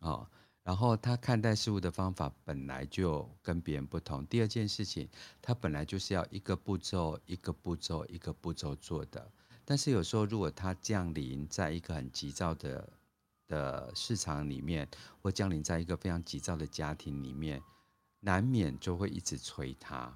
[0.00, 0.26] 哦。
[0.68, 4.26] 然后他看待事物的方法本来就跟别人不同。
[4.26, 5.08] 第二件事情，
[5.40, 9.32] 他本来就是要一个步骤一个步骤一个步骤做的。
[9.64, 12.86] 但是有时候，如果他降临在一个很急躁的
[13.46, 14.86] 的市场里面，
[15.22, 17.62] 或降临在一个非常急躁的家庭里面，
[18.20, 20.14] 难免就会一直催他。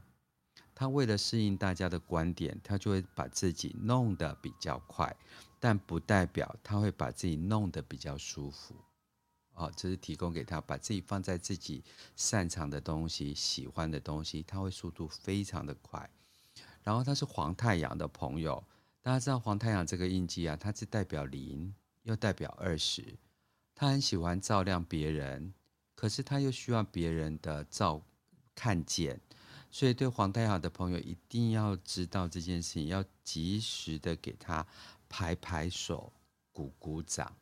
[0.74, 5.16] 他为了适应大家的观点，他就会把自己弄得比较快，
[5.58, 8.74] 但不代表他会把自己弄得比较舒服。
[9.62, 11.84] 哦，这是提供给他，把自己放在自己
[12.16, 16.10] 擅长的东西、喜欢的东西，他会速度非常的快。
[16.82, 18.64] 然后他是黄太阳的朋友，
[19.00, 21.72] 大家知道黄太阳这个印记啊，它是代表零，
[22.02, 23.16] 又代表二十。
[23.74, 25.54] 他很喜欢照亮别人，
[25.94, 28.02] 可是他又需要别人的照
[28.54, 29.20] 看见，
[29.70, 34.66] 所以对黄太阳的朋友一定要知道这件事情，要及时的给他
[35.08, 36.12] 拍拍手、
[36.52, 37.34] 鼓鼓掌。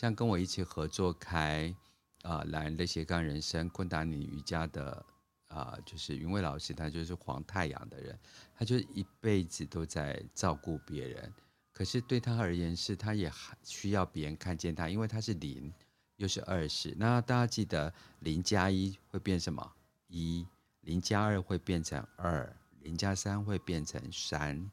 [0.00, 1.76] 像跟我一起合作开
[2.22, 5.04] 啊，懒人的斜杠人生昆达里瑜伽的
[5.48, 8.18] 啊，就是云蔚老师，他就是黄太阳的人，
[8.54, 11.30] 他就一辈子都在照顾别人。
[11.70, 13.30] 可是对他而言，是他也
[13.62, 15.70] 需要别人看见他，因为他是零，
[16.16, 16.94] 又是二十。
[16.96, 19.70] 那大家记得，零加一会变什么？
[20.06, 20.46] 一，
[20.80, 24.70] 零加二会变成二，零加三会变成三。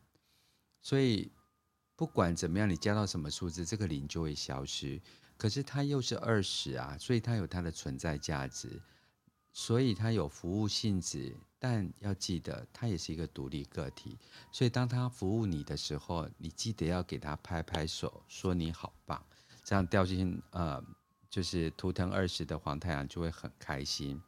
[0.79, 1.29] 所以。
[1.97, 5.01] 不管怎么样，你加到什么数字，这个零就会消失。
[5.35, 8.79] 可是它又是二十啊，所以它有它的存在价值，
[9.51, 11.35] 所以它有服务性质。
[11.59, 14.15] 但要记得，它也是一个独立个体。
[14.51, 19.25] 所以当它服务你的时候，你记得要给它拍拍手，说你好棒。
[19.63, 20.83] 这样掉进呃，
[21.31, 24.21] 就是图腾二十的黄太阳就会很开心。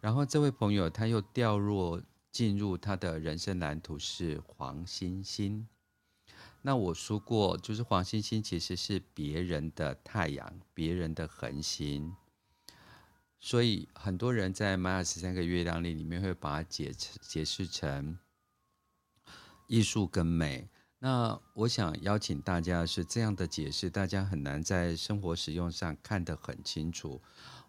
[0.00, 5.66] 然后这位朋友他又掉入进入他的人生蓝图是黄星星。
[6.64, 12.14] 那我说过，就是黄星星其实是别人的太阳，别人的恒星，
[13.40, 18.16] 所以很多人在玛雅十三个月亮历里面会把它解解释成
[19.66, 20.68] 艺术跟美。
[21.00, 27.20] 那我想邀请大家是这样的解释，大家很难在生活使用上看得很清楚。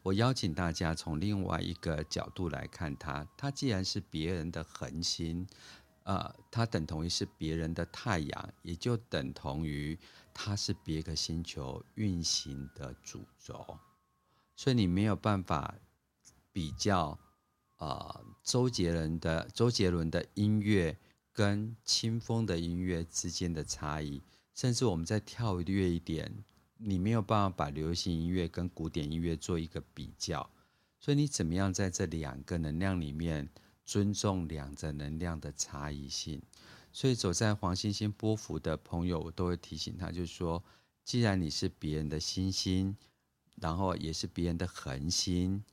[0.04, 5.48] 我邀请大家从另外一个角度来看它，它既然是别人的恒星。
[6.04, 9.98] 呃，它等同于是别人的太阳，也就等同于
[10.34, 13.80] 它是别个星球运行的主轴，
[14.56, 15.76] 所以你没有办法
[16.52, 17.18] 比较
[17.78, 20.98] 呃周杰伦的周杰伦的音乐
[21.32, 24.22] 跟清风的音乐之间的差异，
[24.54, 26.44] 甚至我们再跳跃一点，
[26.78, 30.50] 你没有办法把流行音乐跟古典音乐做一个比较，
[31.00, 33.48] 所以你怎么样在这两个能量里面？
[33.86, 36.42] 尊重两者能量的差异性，
[36.92, 40.64] 所以走在黄星星波幅的朋友，我都会提醒他，就是说，
[41.04, 42.96] 既然你是别人的星星，
[43.56, 45.64] 然后也是别人的恒星，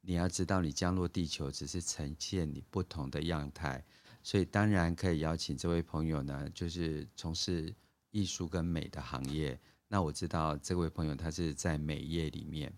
[0.00, 3.84] 你要知道，你降落地球只是呈现你不同的样态，
[4.22, 7.74] 所以当然可以邀请这位朋友呢，就是从事
[8.10, 9.58] 艺术跟美的行业。
[9.88, 12.72] 那我知道这位朋友他是在美业里面，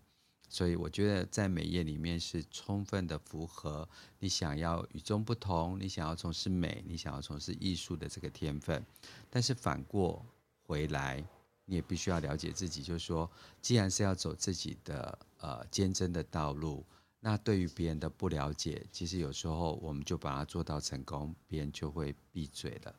[0.52, 3.88] 所以我觉得在美业里面是充分的符合
[4.18, 8.84] 你想要与众不同，你想要从事美，你想要从事艺术的这个天分。
[9.30, 10.22] 但是反过
[10.66, 11.24] 回来，
[11.64, 13.30] 你也必须要了解自己，就是说，
[13.62, 16.84] 既然是要走自己的呃坚贞的道路。
[17.18, 22.94] 那对于别人的不了解，其实有时候我们就把它做到成功，别人就会闭嘴了，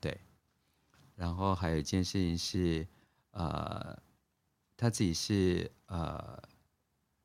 [0.00, 0.20] 对。
[1.14, 2.88] 然后还有一件事情是，
[3.30, 3.96] 呃，
[4.76, 6.42] 他自己是呃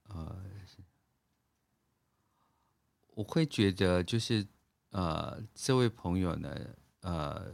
[0.10, 0.42] 呃，
[3.16, 4.46] 我会觉得就是
[4.90, 6.50] 呃，这位朋友呢，
[7.02, 7.52] 呃，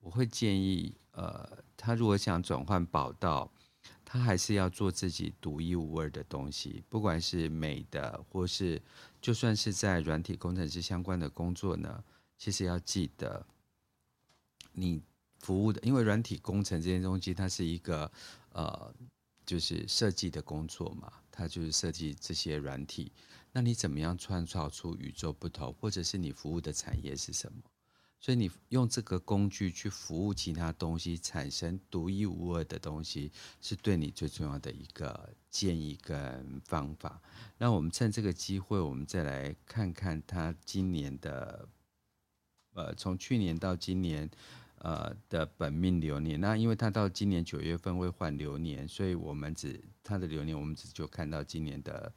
[0.00, 3.50] 我会建议呃，他如果想转换跑道。
[4.12, 8.82] 他还是要做自己独一无二的东西，不管是美的，或是
[9.20, 12.02] 就算是在软体工程师相关的工作呢，
[12.36, 13.46] 其实要记得，
[14.72, 15.00] 你
[15.38, 18.10] 服务的，因为软体工程这些东西，它是一个
[18.52, 18.92] 呃，
[19.46, 23.12] 就是设计的工作嘛，它就是设计这些软体。
[23.52, 27.62] 那你怎么样创造出与众不同，或者是你服务的产业是什么？
[28.22, 37.20] 所以你用这个工具去服务其他东西，产生独一无二的东西，是对你最重要的一个建议跟方法。
[37.56, 41.66] 那我们趁这个机会，我们再来看看他今年的，
[42.74, 44.30] 呃，从去年到今年，
[44.80, 46.38] 呃的本命流年。
[46.38, 52.12] 那因为他到今年九月份会换流年，所以我们只他的流年，我们只就看到今年的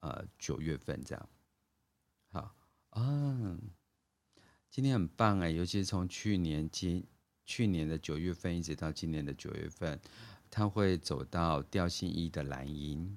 [0.00, 1.28] 呃九月份这样。
[2.32, 2.54] 好
[2.90, 3.58] 啊。
[4.70, 7.06] 今天很棒哎，尤其是从去年今
[7.46, 10.00] 去年的九月份一直到今年的九月份，
[10.50, 13.16] 他会走到调性一的蓝鹰，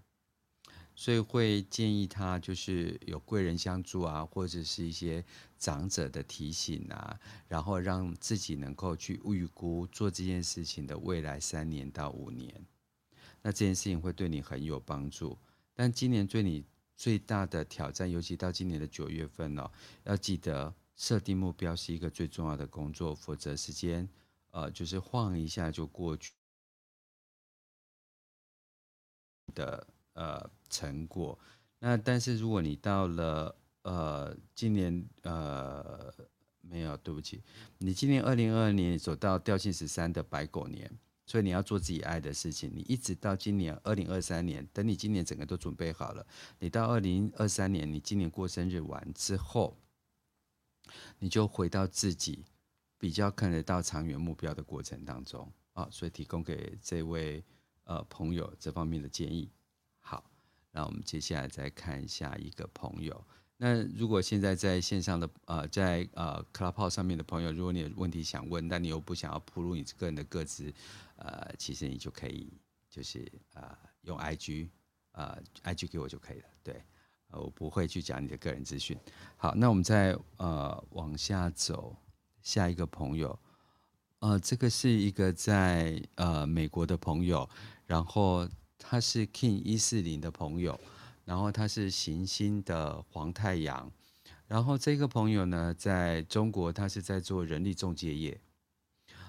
[0.97, 5.23] 所以会建议他就是有贵人相助啊，或者是一些
[5.59, 12.65] 长者的提醒啊，然后让自己能够去预估做这件事情的未来三年到五年，
[13.43, 15.37] 那这件事情会对你很有帮助。
[15.75, 19.71] 但今年对你最大的挑战，尤其到今年的九月份哦，
[20.03, 20.73] 要记得。
[20.99, 24.09] 设定目标是一个最重要的工作，否则时间，
[24.49, 26.33] 呃，就是晃一下就过去
[29.53, 29.85] 的
[30.17, 31.37] 呃成果。
[31.79, 36.13] 那但是如果你到了呃今年呃
[36.61, 37.41] 没有，对不起，
[37.77, 40.91] 你今年二零二二年走到调性十三的白狗年，
[41.25, 42.69] 所以你要做自己爱的事情。
[42.75, 46.25] 你一直到今年二零二三年，等你今年整个都准备好了，
[46.59, 49.77] 你到二零二三年，你今年过生日完之后。
[51.19, 52.45] 你就回到自己
[52.97, 57.43] 比较看得到长远目标的过程当中啊，所以提供给这位
[57.83, 59.51] 呃朋友这方面的建议。
[60.77, 63.25] 那我们接下来再看下一个朋友。
[63.57, 70.71] 那如果现在在线上的呃在呃 Clubhouse 上面的朋友，如果你有问题想问，但你又不想要暴露你个人的个资，
[71.15, 72.53] 呃，其实你就可以
[72.91, 74.69] 就是呃用 IG
[75.13, 76.79] 呃 IG 给我就可以了，对。
[77.29, 78.95] 呃，我不会去讲你的个人资讯。
[79.35, 81.97] 好，那我们再呃往下走，
[82.43, 83.37] 下一个朋友，
[84.19, 87.49] 呃，这个是一个在呃美国的朋友，
[87.87, 88.47] 然后
[88.79, 90.79] 他是 King 一四零的朋友，
[91.25, 93.91] 然后他是行星的黄太阳，
[94.47, 98.39] 然后这个朋友呢，在中国他是在做人力中介业。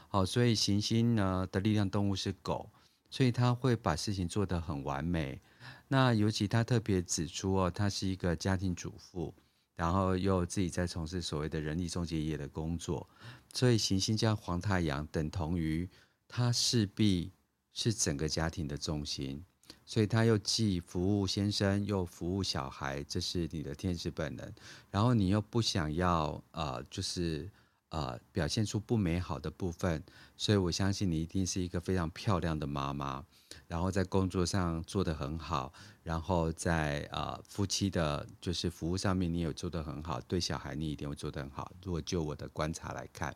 [0.09, 2.71] 好，所以行星呢的力量动物是狗，
[3.11, 5.41] 所以他会把事情做得很完美。
[5.89, 9.35] 那尤其他特别指出哦，他是一个家庭主妇，
[9.75, 13.09] 然后又自己在从事所谓的人力中介业的工作，
[13.53, 15.89] 所以行星加黄太阳等同于
[16.27, 17.33] 他势必
[17.81, 19.45] 是整个家庭的重心，
[19.87, 24.53] 所以他又既服务先生又服务小孩，这是你的天使本能，
[24.91, 27.49] 然后你又不想要呃，就是
[27.91, 30.03] 呃表现出不美好的部分，
[30.37, 33.25] 所以我相信你一定是一个非常漂亮的妈妈。
[33.69, 35.73] 然后在工作上做得很好，
[36.03, 41.71] 然后在呃夫妻的，就是服务上面你也做得很好，对小孩你一定会做得很好。
[41.85, 43.35] 如果就我的观察来看，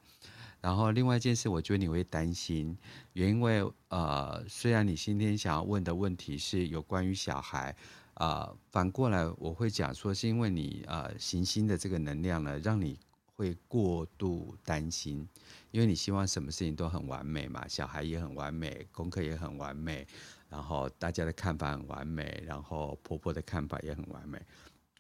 [0.63, 2.79] 然后另外一件事，我觉得你会担心，
[3.13, 7.77] 也因为呃虽然你今天想要问的问题是有关于小孩，
[8.15, 12.97] 啊、呃，反过来我会讲说是因为你呃行星的这个能量呢，让你
[13.35, 15.29] 会过度担心。
[15.73, 20.07] 因为你希望什么事情都很完美嘛，小孩也很完美，功课也很完美，
[20.49, 24.41] 然后大家的看法很完美，然后婆婆的看法也很完美，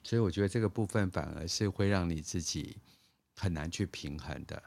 [0.02, 2.78] 所以我觉得这个部分反而是会让你自己
[3.36, 4.60] 很难去平衡的。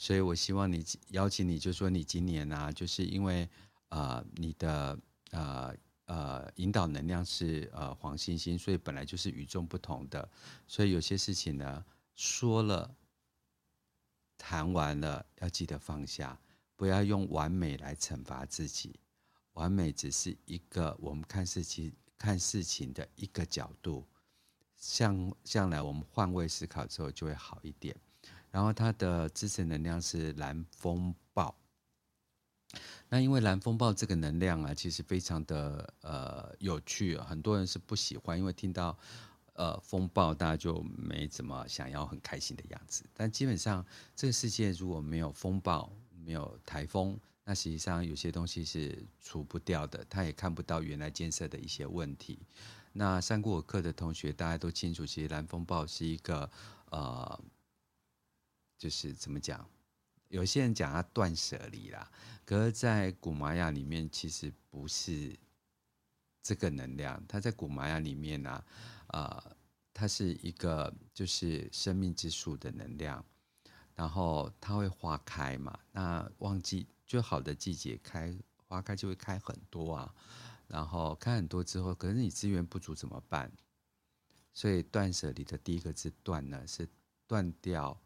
[0.00, 3.48] 所以我希望你邀请你，就说你今年啊，就是因为
[3.88, 4.96] 呃你的
[5.32, 5.74] 呃
[6.06, 10.26] 呃引导能量是呃黄星星，所以本来就是与众不同的。
[10.68, 11.84] 所以有些事情呢，
[12.14, 12.94] 说了、
[14.38, 16.40] 谈完了，要记得放下，
[16.76, 19.00] 不要用完美来惩罚自己。
[19.54, 24.06] 完美只是一个我们看事情看事情的一个角度。
[24.76, 27.96] 向向来我们换位思考之后就会好一点。
[28.50, 31.54] 然后它的支持能量是蓝风暴。
[33.08, 38.98] 那因为蓝风暴这个能量啊，其实非常的呃有趣，很多人是不喜欢，因为听到
[39.54, 43.04] 呃风暴，大家就没怎么想要很开心的样子。
[43.14, 45.90] 但基本上这个世界如果没有风暴，
[46.24, 52.38] 没有台风，那实际上有些东西是除不掉的，他也看不到原来建设的一些问题。
[52.92, 56.50] 那上过我课的同学大家都清楚，其实蓝风暴是一个
[56.90, 57.40] 呃，
[58.78, 59.68] 就是怎么讲？
[60.28, 62.10] 有些人讲它断舍离啦，
[62.44, 65.38] 可是，在古玛雅里面其实不是
[66.42, 67.22] 这个能量。
[67.26, 68.64] 它在古玛雅里面呢、啊，
[69.08, 69.56] 呃，
[69.92, 73.24] 它是一个就是生命之树的能量，
[73.94, 75.78] 然后它会花开嘛。
[75.92, 80.14] 那旺季最好的季节开花开就会开很多啊，
[80.66, 83.50] 然后开很多之后，可是你资源不足怎么办？
[84.52, 86.86] 所以断舍离的第一个字“断”呢，是
[87.26, 87.98] 断掉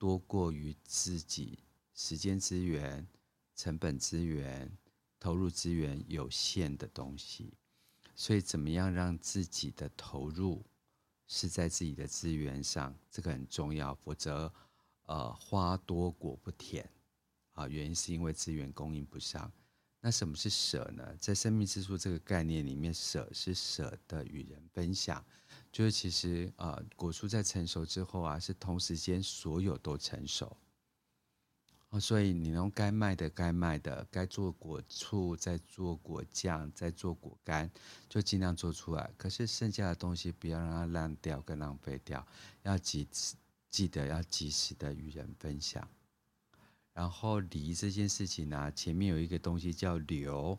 [0.00, 1.58] 多过于自己。
[1.94, 3.06] 时间资源、
[3.54, 4.74] 成本资源、
[5.18, 7.52] 投入资源有限的东西，
[8.16, 10.64] 所以怎么样让自己的投入
[11.26, 13.94] 是在自己的资源上，这个很重要。
[13.96, 14.50] 否则，
[15.02, 16.88] 呃，花多果不甜
[17.52, 17.68] 啊。
[17.68, 19.52] 原因是因为资源供应不上。
[20.00, 21.14] 那什么是舍呢？
[21.16, 25.22] 在生命之树这个概念里面，舍是舍得与人分享，
[25.72, 30.56] 就是其实呃，果树在成熟之后啊，是同时间所有都成熟。
[31.90, 37.68] 哦，所以你能该卖的该卖的，该做果醋，再做果酱，再做果干，
[38.08, 39.12] 就尽量做出来。
[39.16, 42.24] 可是剩下的东西不要让它烂掉跟浪费掉，
[42.62, 43.34] 要及时
[43.70, 45.88] 记得要及时的与人分享。
[46.92, 50.56] 然后梨这件事情呢、前面有一个东西叫留，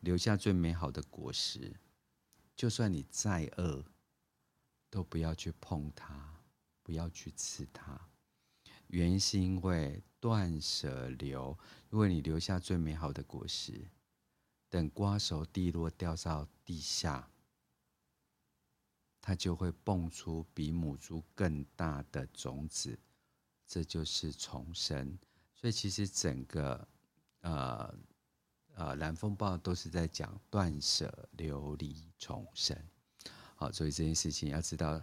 [0.00, 1.74] 留下最美好的果实。
[2.56, 3.84] 就算你再饿，
[4.90, 6.42] 都不要去碰它，
[6.82, 7.98] 不要去吃它。
[8.88, 10.02] 原因是因为。
[10.22, 13.88] 断舍留，如果你留下最美好的果实，
[14.68, 17.26] 等瓜熟蒂落掉到地下，
[19.22, 22.98] 它就会蹦出比母猪更大的种子，
[23.66, 25.18] 这就是重生。
[25.54, 26.86] 所以其实整个
[27.40, 27.94] 呃
[28.74, 32.76] 呃蓝风暴都是在讲断舍留离重生。
[33.60, 34.98] 好，所以这件事情要知道，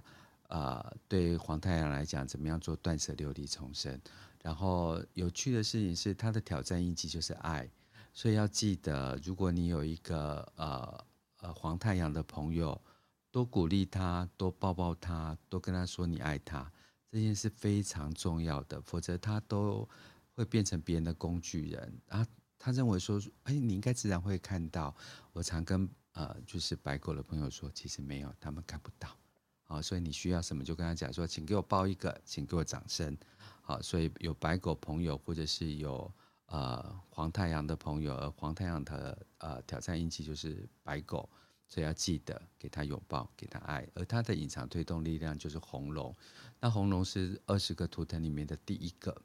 [0.48, 4.02] 呃，对黄太阳来讲，怎么样做断舍流离重生？
[4.42, 7.70] 然后有趣的事情是，他的挑战印记就是爱，
[8.14, 11.06] 所以要记得，如果你有一个呃
[11.42, 12.82] 呃黄太阳的朋友，
[13.30, 16.72] 多鼓励他，多抱抱他，多跟他说你爱他，
[17.12, 19.88] 这件事非常重要的，否则他都
[20.34, 22.02] 会变成别人的工具人。
[22.08, 22.26] 啊
[22.60, 24.96] 他认为说，哎，你应该自然会看到。
[25.32, 25.88] 我常跟
[26.18, 29.16] 呃就是白狗的朋友说，其实没有，他们看不到。
[29.62, 33.16] 好，所以你需要什么就跟他讲说，请给我抱一个，请给我掌声。
[33.62, 36.12] 好，所以有白狗朋友，或者是有
[36.48, 41.30] 呃黄太阳的朋友，而黄太阳的呃挑战印记就是白狗，
[41.68, 43.88] 所以要记得给他拥抱，给他爱。
[43.94, 46.16] 而他的隐藏推动力量就是红龙，
[46.60, 49.16] 那红龙是二十个图腾里面的第一个。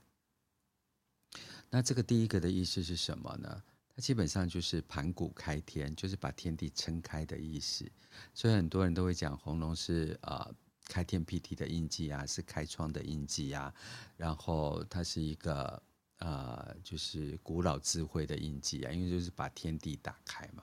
[1.71, 3.63] 那这个第一个的意思是什么呢？
[4.03, 7.91] 基本上就是盘古开天，就是把天地撑开的意思。
[8.35, 10.55] 所以很多人都会讲红龙是呃。
[10.89, 13.73] 开天辟地的印记啊，是开创的印记啊，
[14.17, 15.81] 然后它是一个
[16.19, 20.63] 呃，就是古老智慧的印记啊，因为就是把天地打开嘛，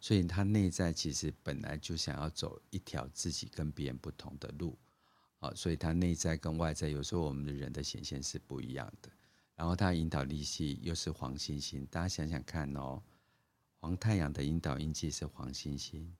[0.00, 4.78] 所以它内在其实本来就想要走一条自己跟别人不同的路，
[5.40, 9.10] 啊，所以它内在跟外在有时候我们的人的显现是不一样的，
[9.56, 13.02] 然后它引导力系又是黄星星，大家想想看哦，
[13.80, 16.16] 黄太阳的引导印记是黄星星，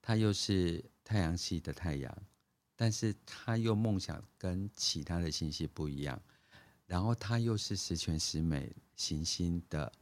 [0.00, 2.22] 它又是太阳系的太阳。
[2.76, 6.20] 但是他又梦想跟其他的星系不一样，
[6.86, 9.92] 然后他又是十全十美行星的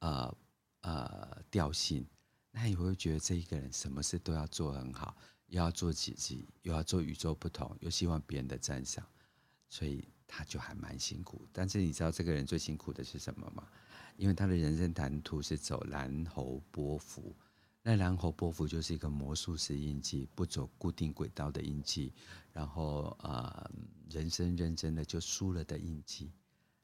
[0.00, 0.36] 呃
[0.82, 2.06] 呃调性，
[2.50, 9.02] 那你会觉得这一个人什么事都要做很好，又要做自己，又要做与众不同，又希望别人的赞赏，
[9.70, 11.44] 所以他就还蛮辛苦。
[11.52, 13.66] 但是你知道这个人最辛苦的是什么吗？
[14.16, 17.34] 因为他的人生蓝图是走蓝猴波幅。
[17.82, 22.12] 那蓝猴波幅就是一个魔术师印记，不走固定轨道的印记，
[22.52, 23.70] 然后呃，
[24.10, 26.30] 人生认真的就输了的印记。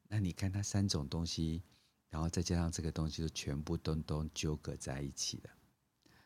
[0.08, 1.62] 那你看他三种东西，
[2.08, 5.50] 然后再加上这个东西，就全部东东纠葛在一起了。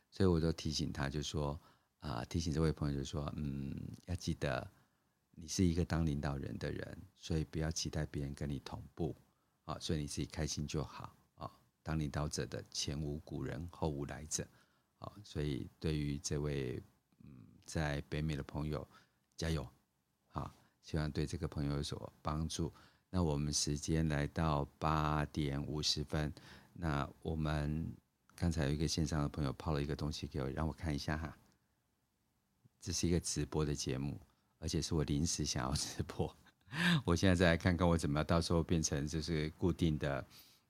[0.08, 1.60] 所以我就提醒他，就说
[1.98, 4.70] 啊、提醒这位朋友，就说，嗯，要记得
[5.40, 9.16] 你是一个当领导人的人，所以不要期待别人跟你同步
[9.64, 11.50] 啊，所以你自己开心就好啊。
[11.82, 14.46] 当领导者的前无古人，后无来者
[14.98, 16.82] 啊，所以对于这位
[17.22, 17.30] 嗯
[17.64, 18.86] 在北美的朋友，
[19.36, 19.66] 加油
[20.32, 20.54] 啊！
[20.82, 22.72] 希望对这个朋友有所帮助。
[23.08, 26.32] 那我们时间来到八点五十分，
[26.74, 27.90] 那我们
[28.34, 31.36] 刚才有一个线上的朋友抛了一个东西给我，让我看一下哈。
[32.80, 34.20] 这是一个直播的节目，
[34.60, 36.32] 而且是我临时想要 直播。
[37.04, 40.24] 我现在再来看看我怎么到时候变成就是固定的，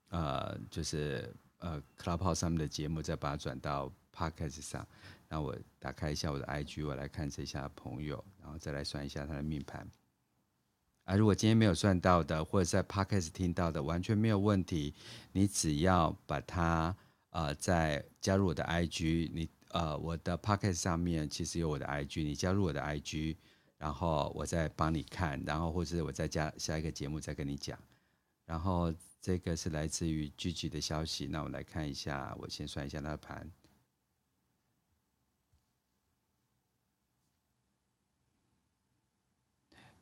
[0.09, 4.86] 呃，就是呃 Clubhouse 上面的节目，再把它转到 Podcast 上。
[5.28, 9.86] 那我打开一下我的 IG，我来看这下朋友，然后再来算一下他的命盘。
[11.05, 14.95] 啊，如果今天没有算到的，或者在 Podcast 听到的，完全没有问题。
[15.32, 16.97] 你只要把它
[17.30, 23.36] 呃，在加入我的 IG，你呃，我的 Podcast 上面其实有我的 IG，你加入我的 IG，
[23.81, 27.78] 然后我再帮你看，然后或者我再加下一个节目再跟你讲。
[28.45, 33.51] 然后这个是来自于 Gigi 的消息，那我来看一下，我先算一下那个盘。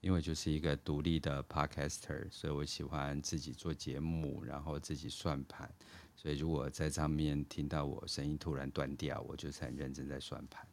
[0.00, 5.72] 因为就是一个独立的 podcaster，所以我喜欢自己做节目，然后自己算盘。
[6.16, 10.66] 所以如果在上面听到我声音突然断掉，我就是很认真在算盘。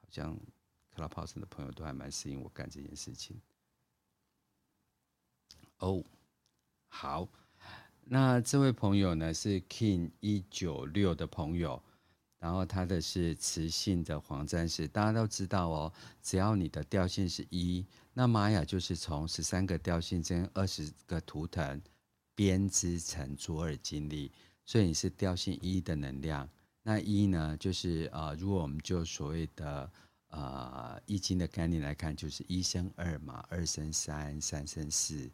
[0.00, 0.38] 好像
[0.98, 3.40] 拉炮声的朋友都还蛮适应我干这件事情。
[5.78, 6.04] 哦，
[6.88, 7.28] 好，
[8.04, 11.82] 那这位朋友呢是 King 一九六的朋友。
[12.40, 15.92] 然后他的是磁性的黄战士，大家都知道哦。
[16.22, 17.84] 只要你的调性是一，
[18.14, 21.82] 那玛雅就是从十三个调性跟二十个图腾
[22.36, 24.30] 编织成卓尔金历，
[24.64, 26.48] 所以你是调性一的能量。
[26.84, 29.90] 那一呢，就是呃，如果我们就所谓的
[30.28, 35.30] 呃易经的概念来看，就是一生二嘛，二生三，三生四。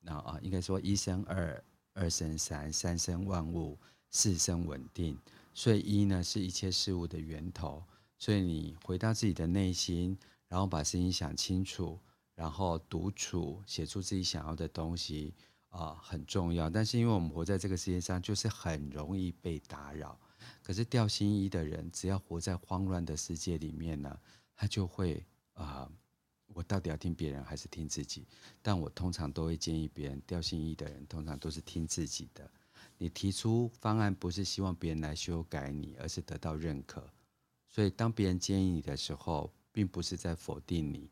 [0.00, 1.62] 那啊，应该说一生二，
[1.92, 3.78] 二生三，三生万物，
[4.10, 5.18] 四生稳定。
[5.54, 7.82] 所以一呢是一切事物的源头，
[8.16, 10.16] 所以你回到自己的内心，
[10.46, 11.98] 然后把事情想清楚，
[12.34, 15.34] 然后独处写出自己想要的东西
[15.70, 16.70] 啊、很重要。
[16.70, 20.18] 但是因为我们活在这个世界上，就是很容易被打扰。
[20.62, 24.20] 可是调性一的人，只要活在慌乱的世界里面呢，
[24.54, 25.24] 他就会
[25.54, 25.90] 啊、
[26.54, 28.26] 我到底要听别人还是听自己？
[28.62, 32.50] 但我通常都会建议别人，调性一的人通常都是听自己的。
[32.96, 37.08] 你提出方案不是希望别人来修改你，而是得到认可。
[37.68, 41.10] 所以当别人建议你的时候，并不是在否定你，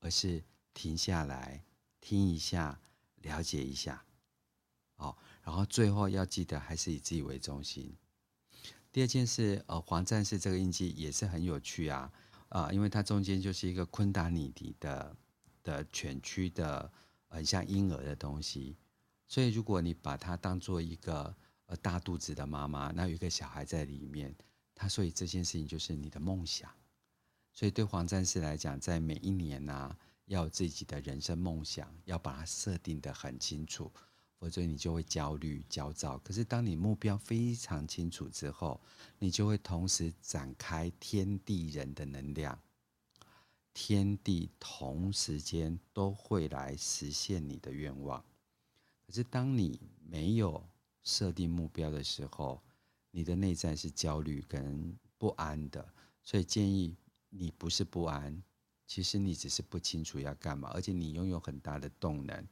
[0.00, 0.42] 而是
[0.74, 1.64] 停下来
[2.00, 2.78] 听一下，
[3.22, 4.04] 了解一下。
[4.96, 7.96] 哦，然后最后要记得还是以自己为中心。
[8.92, 12.12] 第二件事，呃，黄战士这个印记也是很有趣啊，
[12.50, 15.16] 啊、因为它中间就是一个昆达尼迪的
[15.62, 16.92] 的蜷曲的，
[17.28, 18.76] 很像婴儿的东西。
[19.26, 21.34] 所以，如果你把它当做一个
[21.64, 24.34] 呃大肚子的妈妈，那有一个小孩在里面，
[24.74, 26.70] 他所以这件事情就是你的梦想。
[27.50, 33.90] 所以对黄战士来讲，在每一年呢、要有自己的人生梦想，要把它设定得很清楚，
[34.42, 36.18] 否则你就会焦虑、焦躁。
[36.18, 38.80] 可是当你目标非常清楚之后，
[39.20, 42.58] 你就会同时展开天地人的能量，
[43.72, 48.20] 天地同时间都会来实现你的愿望。
[49.06, 50.60] 可是，当你没有
[51.04, 52.60] 设定目标的时候，
[53.12, 55.88] 你的内在是焦虑跟不安的。
[56.24, 56.96] 所以建议
[57.28, 58.42] 你不是不安，
[58.88, 62.44] 其实你只是不清楚要干嘛，而且你拥有很大的动能。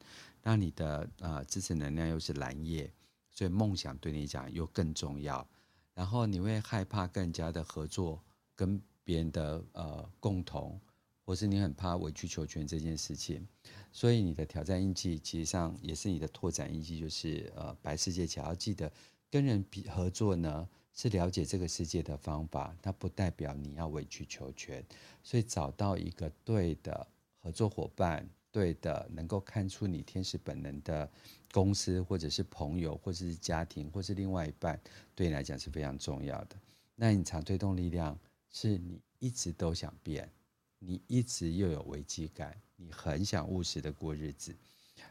[0.43, 2.91] 那你的呃支持能量又是蓝夜，
[3.29, 5.47] 所以梦想对你讲又更重要。
[5.93, 8.23] 然后你会害怕更加的合作，
[8.55, 10.79] 跟别人的呃共同。
[11.23, 13.47] 或是你很怕委曲求全这件事情，
[13.91, 18.43] 所以你的挑战印记其实上也是你的拓展印记，就是呃白世界桥。
[18.43, 18.91] 要记得
[19.29, 24.83] 跟人比合作呢，是了解这个世界的方法，它不代表你要委曲求全。
[25.23, 31.09] 所以找到一个对的合作伙伴，对的能够看出你天使本能的
[31.51, 34.79] 公司，或者是朋友，或者是家庭，或是另外一半，
[35.15, 36.55] 对你来讲是非常重要的。
[36.95, 38.19] 那隐藏推动力量
[38.51, 40.29] 是你一直都想变。
[40.83, 44.51] 你一直又有危机感，你很想务实的过日子，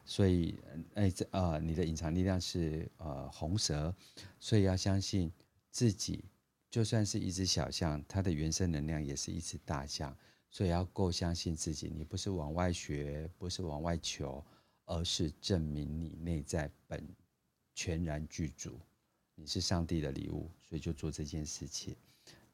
[0.05, 0.59] 所以，
[0.95, 3.95] 哎，这啊，你的隐藏力量是呃红蛇，
[4.41, 5.33] 所以要相信
[5.71, 6.25] 自己，
[6.69, 10.13] 就算是一只小象，它的原生能量也是一只大象，
[10.51, 14.45] 所以要够相信自己，你不是往外学，不是往外求，
[14.85, 17.09] 而是证明你内在本
[17.75, 18.79] 全然具足，
[19.37, 21.97] 你是上帝的礼物，所以就做这件事情。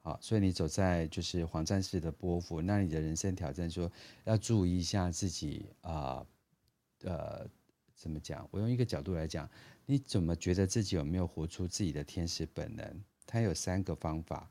[0.03, 3.91] 好，所以你走在就是黄战士的波幅，那你的人生挑战说
[4.25, 6.25] 要注意一下自己啊，
[7.03, 7.51] 呃，呃，
[7.95, 8.47] 怎么讲？
[8.53, 9.51] 我用一个角度来讲，
[9.85, 13.03] 你怎么觉得自己有没有活出自己的天使本能？
[13.27, 14.49] 它有三个方法，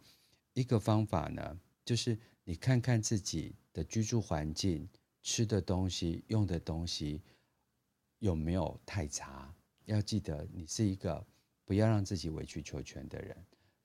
[0.53, 2.17] 一个方法呢，就是
[2.47, 4.87] 你看看自己的居住环境、
[5.23, 7.19] 吃的东西、用的东西
[8.19, 9.51] 有没有太差。
[9.85, 11.25] 要记得，你是一个
[11.65, 13.35] 不要让自己委曲求全的人，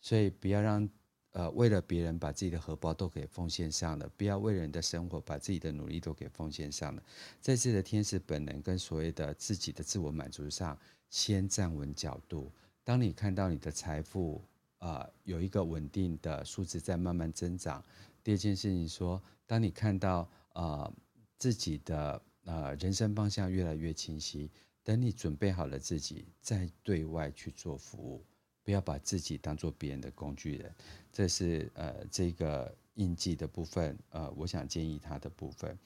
[0.01, 0.89] 所以不要让
[1.33, 7.03] 呃为了别人把自己的荷包都给奉献上了，不要为了人的生活把自己的努力都给奉献上了，
[7.41, 12.53] 在自己的天使本能跟所谓的自己的自我满足上，先站稳角度。
[12.85, 14.43] 当你看到你的财富
[14.79, 17.85] 啊、呃、有一个稳定的数字在慢慢增长，
[18.23, 20.95] 第二件事情说，当你看到啊、呃、
[21.39, 24.51] 自己的呃人生方向越来越清晰。
[24.83, 28.25] 等你准备好了自己，再对外去做服务，
[28.65, 30.75] 不要把自己当做别人的工具人。
[31.13, 35.79] 这是呃这个印记的部分，呃，我想建议他的部分。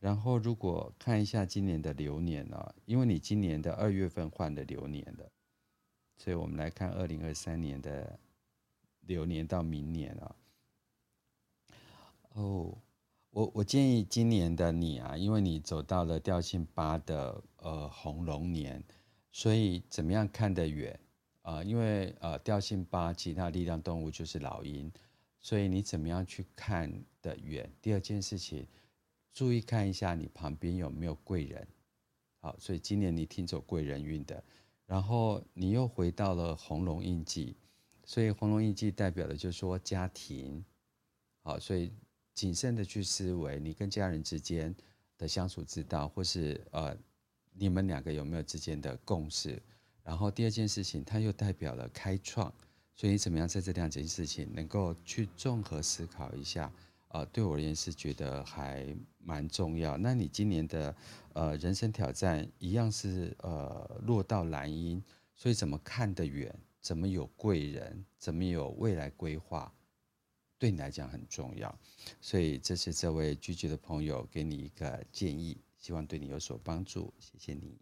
[0.00, 5.30] 然后如果看一下今年的流年呢、因为你今年的二月份换了流年的，
[6.18, 8.18] 所以我们来看二零二三年的
[9.02, 10.34] 流年到明年啊、
[12.34, 12.76] 哦。
[13.32, 18.82] 我我建议今年的你啊，因为你走到了调性八的呃红龙年，
[19.30, 20.98] 所以怎么样看得远
[21.42, 24.90] 啊、因为呃调性八其他力量动物就是老鹰，
[25.38, 27.72] 所以你怎么样去看得远？
[27.80, 28.66] 第二件事情，
[29.32, 31.64] 注意看一下你旁边有没有贵人。
[32.40, 34.42] 好，所以今年你挺走贵人运的，
[34.86, 37.56] 然后你又回到了红龙印记，
[38.04, 40.64] 所以红龙印记代表的就是说家庭。
[41.44, 41.92] 好，所以。
[42.40, 44.74] 谨慎的去思维，你跟家人之间
[45.18, 46.96] 的相处之道，或是呃，
[47.52, 49.62] 你们两个有没有之间的共识？
[50.02, 52.50] 然后第二件事情，它又代表了开创，
[52.94, 56.72] 所以你怎么样在这两件事情能够去综合思考一下？
[57.08, 58.86] 呃，对我而言是觉得还
[59.18, 59.98] 蛮重要。
[59.98, 60.96] 那你今年的
[61.34, 66.50] 呃人生挑战一样是呃落到蓝鹰，所以怎么看得远？
[66.80, 68.02] 怎么有贵人？
[68.16, 69.70] 怎么有未来规划？
[70.60, 71.74] 对你来讲很重要，
[72.20, 77.78] 所以这是这位拒绝的朋友给你一个建议，希望对你有所帮助，谢谢你。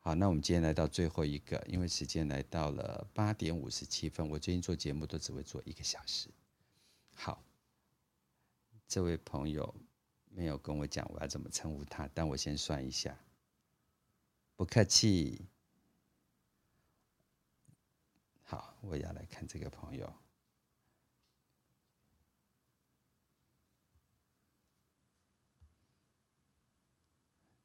[0.00, 6.28] 好，那我们今天来到最后一个，因为时间来到了八点五十七分，我最近做节目都只会做一个小时。
[7.14, 7.42] 好，
[8.86, 9.74] 这位朋友
[10.28, 13.18] 没有跟我讲我要怎么称呼他，但我先算一下，
[14.56, 15.46] 不客气。
[18.42, 20.12] 好，我要来看这个朋友。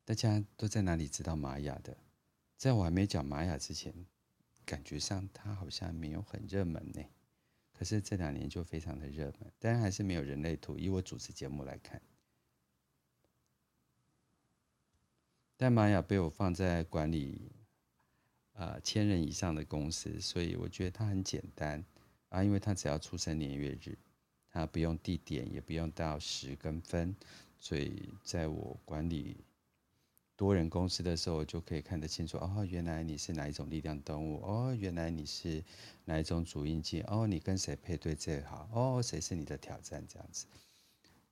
[0.06, 1.98] 大家都在哪里知道玛雅的？
[2.56, 3.92] 在我还没讲玛雅之前，
[4.64, 7.04] 感觉上它好像没有很热门呢。
[7.74, 10.78] 可是这两年就非常的热门，当然还是没有人类图。
[10.78, 12.00] 以我主持节目来看，
[15.58, 17.52] 但玛雅被我放在管理
[18.54, 21.84] 呃千人以上的公司，所以我觉得它很简单
[22.30, 23.98] 啊，因为它只要出生年月日，
[24.52, 27.14] 它不用地点，也不用到时跟分，
[27.58, 29.44] 所以在我管理。
[30.38, 35.64] 多人公司的时候，我就可以看得清楚哦，原来你是哪一种力量动物哦，原来你是
[36.04, 40.46] 哪一种主印记哦，你跟谁配对最好哦，谁是你的挑战这样子。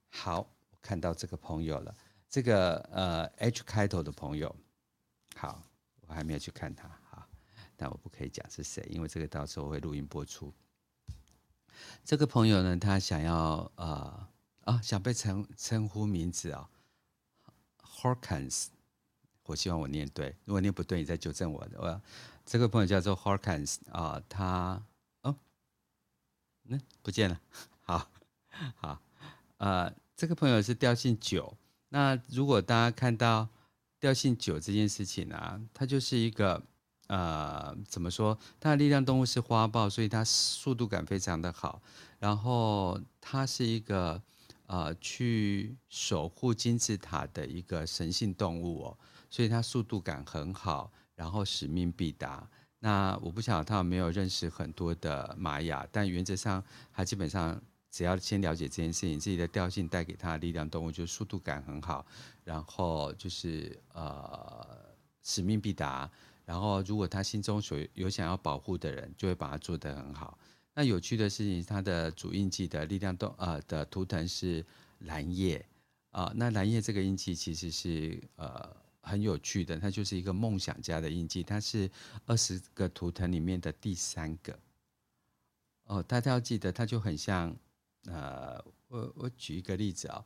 [0.09, 1.93] 好，我看到这个朋友了，
[2.29, 4.55] 这个呃 H 开头的朋友，
[5.35, 5.61] 好，
[6.07, 7.27] 我还没有去看他，好，
[7.75, 10.53] 但我不可以讲是谁，因为这个到时候会录音播出。
[12.05, 14.27] 这个朋友呢，他想要呃
[14.61, 16.69] 啊，想被称称呼名字啊、
[17.45, 18.67] 哦、Hawkins。
[19.45, 21.67] 我希望我念对，如果念不对，你再纠正我。
[21.77, 22.01] 我
[22.45, 24.81] 这个朋友叫做 Hawkins 啊，他
[25.21, 25.35] 哦，
[26.63, 27.39] 那、嗯、不见了。
[27.81, 28.09] 好，
[28.75, 29.01] 好，
[29.57, 31.57] 呃，这个朋友是调性九。
[31.89, 33.47] 那如果大家看到
[33.99, 36.61] 调性九这件事情啊，它就是一个
[37.07, 38.37] 呃，怎么说？
[38.59, 41.81] 它的力量动物是花豹，所以它速度感非常的好。
[42.19, 44.21] 然后它是一个
[44.67, 48.97] 呃，去守护金字塔的一个神性动物哦。
[49.33, 52.47] 所以他速度感很好，然后使命必达。
[52.77, 56.63] 那我不晓得他有没有认识很多的玛雅，但原则上
[56.93, 57.59] 他基本上
[57.89, 62.05] 只要先了解这件事情，自己的调性带给他的力量动物就速度感很好，
[62.43, 64.67] 然后就是呃
[65.23, 66.07] 使命必达。
[66.45, 70.37] 然后如果他心中所有想要保护的人，就会把它做得很好。
[70.75, 74.63] 那有趣的事情，他的主印记的力量动呃的图腾是
[74.99, 75.65] 蓝夜
[76.11, 78.82] 啊、那蓝夜这个印记其实是呃。
[79.03, 81.91] 很有趣的，它就是一个梦想家的印记，它是
[82.25, 84.57] 二十个图腾里面的第三个。
[85.85, 87.55] 哦，大家要记得，它就很像，
[88.05, 90.25] 呃，我我举一个例子啊、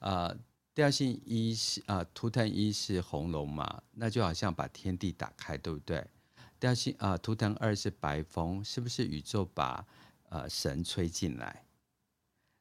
[0.00, 0.38] 哦，呃，
[0.74, 6.04] 调性一是啊、呃，图腾一是红龙嘛，那就好像把天地打开，对不对？
[6.58, 9.86] 调性啊，图腾二是白风，是不是宇宙把
[10.30, 11.62] 呃神吹进来？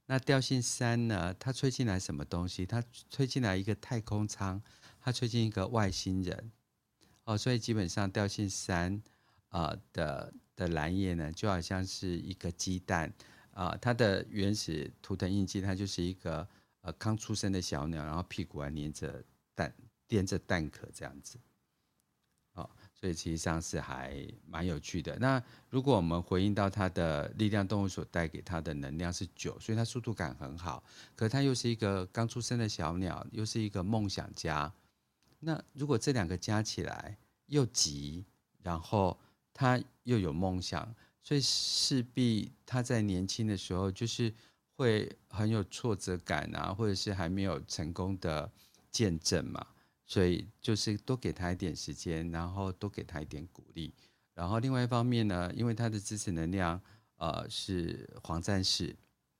[0.05, 1.33] 那调性三呢？
[1.35, 2.65] 它吹进来什么东西？
[2.65, 4.61] 它吹进来一个太空舱，
[5.03, 6.51] 它吹进一个外星人。
[7.25, 8.95] 哦，所以基本上调性三
[9.49, 13.13] 啊、呃、的的蓝叶呢，就好像是一个鸡蛋
[13.51, 16.47] 啊、它的原始图腾印记，它就是一个
[16.81, 19.23] 呃刚出生的小鸟，然后屁股还粘着
[19.53, 19.71] 蛋，
[20.07, 21.37] 垫着蛋壳这样子。
[22.53, 25.17] 哦所以其实上是还蛮有趣的。
[25.19, 30.81] 那如果我们回应到它的力量动物所带给它的能量是九，所以它速度感很好。
[31.13, 34.71] 可它又是一个刚出生的小鸟，又是一个梦想家。
[35.43, 37.17] 那如果这两个加起来
[37.47, 38.25] 又急，
[38.61, 39.19] 然后
[39.53, 44.33] 他又有梦想，所以势必他在年轻的时候就是
[44.75, 48.51] 会很有挫折感啊，或者是还没有成功的
[48.89, 49.67] 见证嘛。
[50.05, 53.93] 所以就是多给他一点时间，然后多给他一点鼓励。
[54.33, 56.79] 然后另外一方面呢，因为他的支持能量
[57.15, 58.95] 呃是黄战士，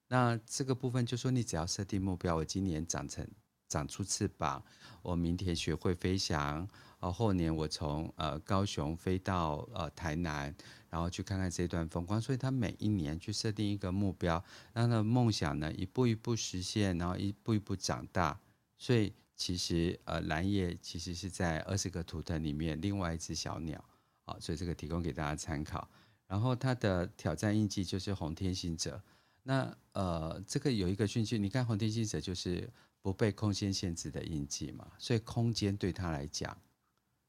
[0.07, 3.27] 那这个部分就说你只要设定目标，我今年长成
[3.67, 4.63] 长出翅膀，
[5.01, 6.67] 我明天学会飞翔，
[6.99, 10.55] 呃后年我从呃高雄飞到呃台南，
[10.89, 12.21] 然后去看看这段风光。
[12.21, 14.43] 所以他每一年去设定一个目标，
[14.73, 18.39] 让他的梦想呢一步一步实现，然后一步一步长大。
[18.77, 19.13] 所以。
[19.35, 23.83] 其实，呃，蓝叶其实是在二十个图腾里面另外一只小鸟，
[24.25, 25.89] 啊，所以这个提供给大家参考。
[26.27, 29.01] 然后它的挑战印记就是红天行者。
[29.41, 32.69] 那呃，这个有一个讯息，你看红天行者就是
[33.03, 36.57] 不被空间限制的印记嘛，所以空间对他来讲，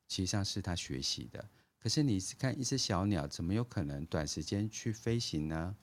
[0.06, 1.50] 其实上是他学习的。
[1.78, 5.76] 可是你是看一只小鸟，怎么有可能短时间去飞行呢？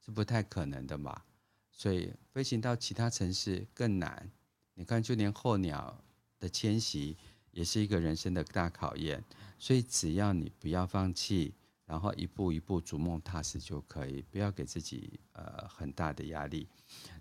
[0.00, 1.24] 是不太可能的嘛。
[1.72, 4.30] 所以飞行到其他城市更难。
[4.74, 6.02] 你看，就连候鸟
[6.38, 7.16] 的迁徙
[7.50, 9.22] 也是一个人生的大考验，
[9.58, 11.52] 所以只要你不要放弃，
[11.92, 16.66] 然后一步一步逐梦踏实就可以，不要给自己呃很大的压力。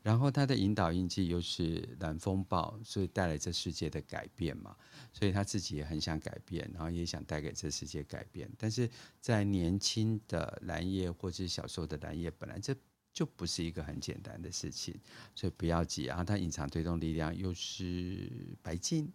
[0.01, 4.73] 然后他的引导印记又是蓝风暴，所以带来这世界的改变嘛，
[5.11, 8.49] 所以他自己也很想改变，然后也想带给这世界改变。
[8.57, 12.73] 但是在年轻的蓝夜或者小时候的蓝夜，本来这。
[13.13, 14.97] 就不是一个很简单的事情，
[15.35, 16.23] 所以不要急啊。
[16.23, 19.11] 它隐藏推动力量又是白金，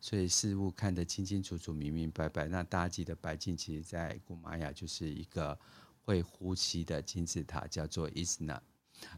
[0.00, 2.46] 所以事物看得清清楚楚、明明白白。
[2.46, 5.58] 那大家记得白镜，其实在古玛雅就是一个
[6.02, 8.62] 会呼吸的金字塔，叫做伊斯纳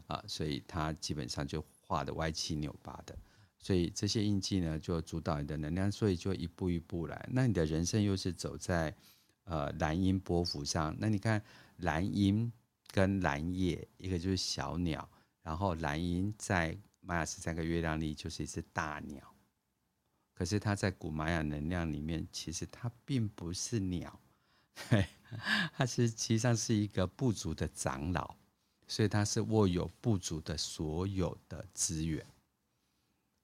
[0.07, 3.17] 啊，所以它基本上就画的歪七扭八的。
[3.57, 7.29] 所以这些印记呢，就主导你的能量，所以就一步一步来。
[7.31, 8.95] 那你的人生又是走在
[9.43, 11.43] 呃蓝鹰波幅上，那你看
[11.77, 12.51] 蓝鹰。
[12.91, 15.07] 跟蓝叶，一个就是小鸟，
[15.43, 19.31] 然后蓝鹰在玛雅十三个月亮里就是一只大鸟，
[20.39, 24.17] 可是它在古玛雅能量里面，其实它并不是鸟，
[24.89, 25.05] 对，
[25.73, 28.33] 它是实际上是一个部族的长老，
[28.87, 32.25] 所以它是握有部族的所有的资源。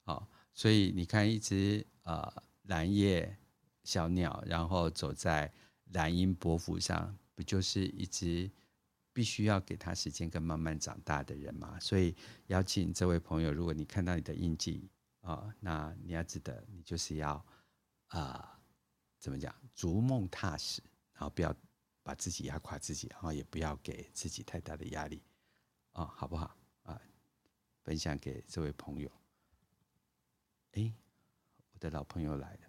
[0.06, 3.38] 好，所以你看一只呃蓝叶
[3.84, 5.52] 小鸟，然后走在
[5.92, 8.50] 蓝鹰波符上，不就是一只？
[9.12, 12.14] 必须要给他时间跟慢慢长大的人嘛，所以
[12.48, 14.90] 邀请这位朋友，如果你看到你的印记
[15.26, 17.44] 啊，那你要记得，你就是要
[18.08, 18.60] 啊，
[19.20, 20.82] 怎么讲，逐梦踏实，
[21.14, 21.54] 然后不要
[22.04, 25.24] 把自己压垮自己，然后也不要给自己太大的压力
[25.94, 27.02] 啊，好不好啊？
[27.84, 29.12] 分享给这位朋友。
[30.74, 30.94] 哎，
[31.74, 32.60] 我的老朋友来了。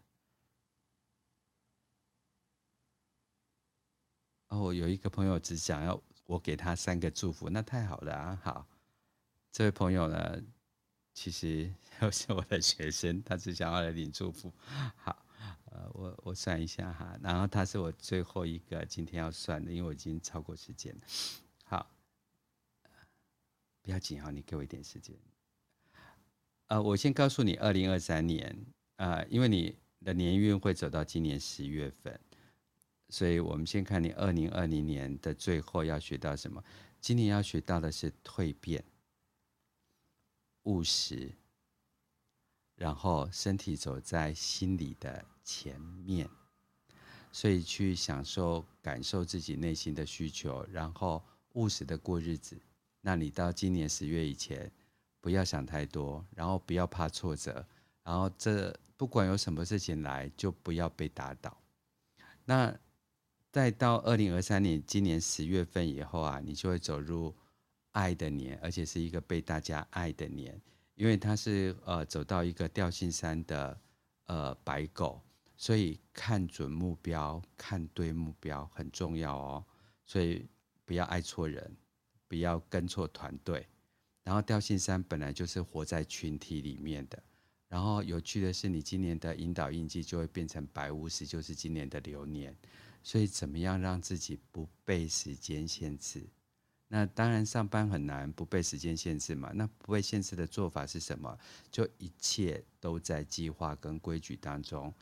[4.48, 6.02] 哦，我有一个朋友只想要。
[6.26, 8.40] 我给他三个祝福，那太好了啊！
[8.42, 8.66] 好，
[9.52, 10.42] 这位朋友呢，
[11.16, 14.52] 其实都是我的学生，他只想要来领祝福。
[14.96, 15.24] 好，
[15.72, 20.94] 呃，我我算一下哈，然后他是我最后一个今天要算的，因为我已经超过时间。
[21.64, 21.90] 好，
[23.80, 25.16] 不要紧哈，你给我一点时间。
[26.66, 28.54] 呃，我先告诉你，二零二三年，
[28.96, 32.20] 呃，因为你的年运会走到今年十月份。
[33.08, 36.62] 所以我们先看你二零二零年的最后要学到什么？
[37.00, 38.84] 今年要学到的是蜕变、
[40.66, 41.32] 务实，
[42.76, 46.28] 然后身体走在心理的前面，
[47.32, 51.22] 所以去享受、感受自己内心的需求，然后
[51.54, 52.56] 务实的过日子。
[53.00, 54.70] 那你到今年十月以前，
[55.20, 57.64] 不要想太多，然后不要怕挫折，
[58.02, 61.56] 然后这不管有什么事情来，就不要被打倒。
[62.44, 62.76] 那
[63.52, 67.32] 再到二零二三年，今年十月份以后啊，你就会走入
[67.97, 70.61] 爱的年，而且是一个被大家爱的年，
[70.97, 73.80] 因为它是呃走到一个调性山的
[74.26, 75.22] 呃白狗，
[75.57, 79.64] 所以看准目标，看对目标很重要哦。
[80.05, 80.47] 所以
[80.84, 81.74] 不要爱错人，
[82.28, 83.66] 不要跟错团队。
[84.22, 87.22] 然后调性山本来就是活在群体里面的。
[87.66, 92.55] 然后有趣的是，你今年的引导印记就会变成白巫师，就是今年的流年。
[93.03, 96.28] 所以，怎么样让自己不被时间限制？
[96.89, 99.51] 那当然，上班很难不被时间限制嘛。
[99.55, 101.39] 那不被限制的做法是什么？
[101.70, 104.95] 就一切都在计划跟规矩当中。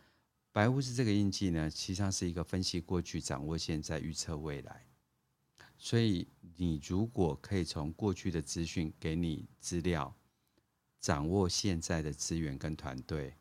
[0.50, 4.86] 白巫师这个印记呢，实际上是一个分析过去、掌握现在、预测未来。
[5.76, 6.26] 所以，
[6.56, 10.14] 你如果可以从过去的资讯给你资料，
[11.00, 13.34] 掌握现在的资源跟团队，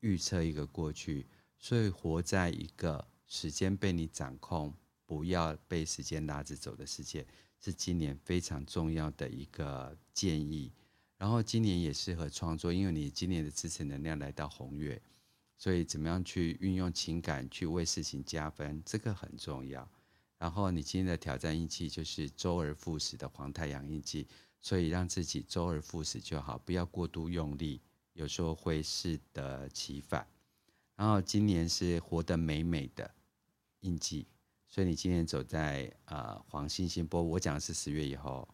[0.00, 1.26] 预测一个过去，
[1.58, 3.06] 所以活在一个。
[3.32, 4.74] 时间被你掌控，
[5.06, 7.24] 不要被时间拉着走的世界，
[7.60, 10.72] 是今年非常重要的一个建议。
[11.16, 15.00] 然后今年也适合创作，因为你今年的支持能量来到红月，
[15.58, 19.86] 所以怎么样去运用情感去为事情加分，这个很重要。
[20.38, 24.26] 然后你今天的挑战印记就是周而复始的黄太阳印记，
[24.60, 27.82] 所以让自己周而复始就好，不要过度用力，
[28.14, 30.26] 有时候会适得其反。
[30.96, 33.14] 然后今年是活得美美的。
[33.80, 34.26] 印记，
[34.70, 38.48] 所以你今天走在呃黄星星波，我讲的是十月以后，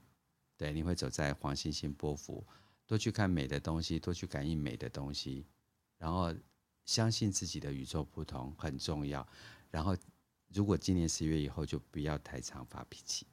[0.57, 2.43] 对，你会走在黄星星波幅，
[2.87, 5.45] 多去看美的东西，多去感应美的东西，
[5.99, 6.35] 然后
[6.87, 9.27] 相信自己的与众不同很重要。
[9.71, 9.95] 然后
[10.55, 13.27] 如果今年十月以后就不要太常发脾气，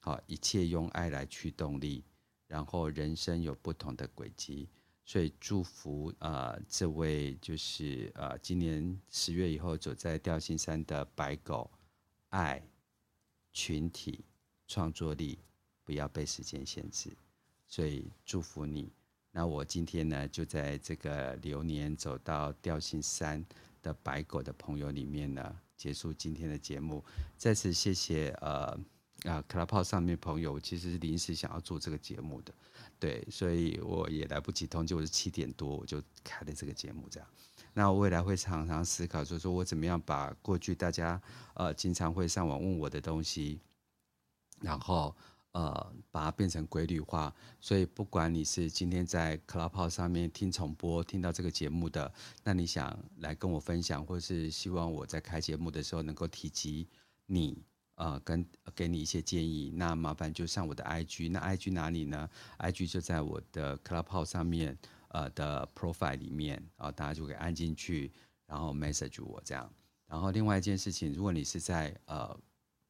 [0.00, 2.02] 好，一切用爱来驱动力，
[2.46, 4.70] 然后人生有不同的轨迹。
[5.04, 11.70] 所以祝福呃这位就是呃今年十月以后走在调性三的白狗，
[12.30, 12.62] 爱
[13.52, 14.24] 群体
[14.66, 15.38] 创作力
[15.84, 17.10] 不要被时间限制，
[17.66, 18.92] 所以祝福你。
[19.30, 23.44] 那我今天呢就在这个流年走到调性三
[23.82, 27.04] 的白狗的朋友里面呢结束今天的节目。
[27.36, 28.78] 再次谢谢呃
[29.24, 32.54] 啊，club 上面朋友，其实是临时想要做这个节目的。
[32.98, 37.28] 对，所以我也来不及通知，我是七点多我就开了这个节目，这样。
[37.74, 41.20] 那我未来会常常思考，就说我怎么样把过去大家
[41.54, 43.60] 呃经常会上网问我的东西，
[44.60, 45.14] 然后
[45.52, 47.34] 呃把它变成规律化。
[47.60, 52.12] 所以不管你是今天在 Clubhouse 上面听重播听到这个节目的，
[52.42, 56.88] 那你想来跟我分享，或是希望我在开节目的时候能够提及
[57.26, 57.62] 你。
[58.00, 58.46] 呃，跟
[58.76, 68.12] 给你一些建议，那麻烦就上我的 IG，那 IG 哪里呢？IG 就在我的 Clubhouse 上面，呃的 profile 里面，然后大家就可以按进去，
[68.46, 69.70] 然后 message 我这样。
[70.06, 72.38] 然后另外一件事情，如果你是在呃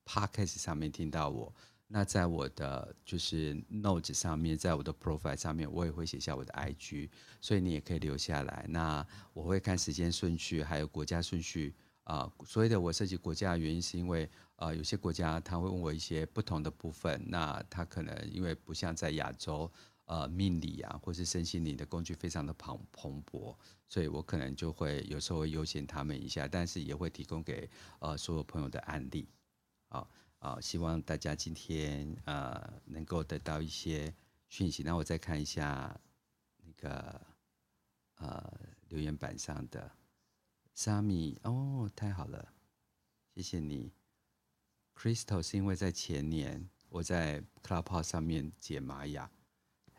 [0.05, 1.53] Podcast 上面听到我，
[1.87, 7.09] 那在我的就是 Note 上面，在我的 profile 上面，我也会写下我的 IG，
[7.41, 8.67] 所以你也可以留下来。
[8.69, 11.75] 那我会看时间顺序，还有国家顺序。
[12.05, 19.71] 啊、呃，所谓的我涉及国家的原因，是因为呃，有些国家他会问我一些不同的部分，那他可能因为不像在亚洲，
[20.09, 23.55] 呃，命理啊，或是身心灵的工具非常的蓬蓬勃，
[23.87, 29.29] 所以我可能就会有时候会优先他们一下，但是也会提供给呃所有朋友的案例，
[29.89, 34.15] 啊、呃、啊、希望大家今天呃能够得到一些
[34.49, 34.83] 讯息。
[34.83, 35.95] 那我再看一下
[36.65, 37.21] 那个
[38.15, 39.93] 呃留言板上的。
[40.75, 42.55] 沙米哦，太好了，
[43.35, 43.93] 谢谢你。
[44.97, 49.31] Crystal 是因为在前年我在 Clubhouse 上面解玛雅，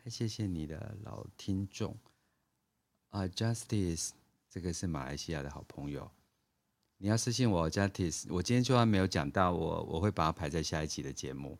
[0.06, 1.96] 谢谢你的老听众
[3.10, 3.22] 啊。
[3.28, 4.10] Justice
[4.48, 6.10] 这个是马来西亚的好朋友，
[6.98, 11.58] 你要私信我 Justice，我今天就算没有讲到我，我会把它排在下一期的节目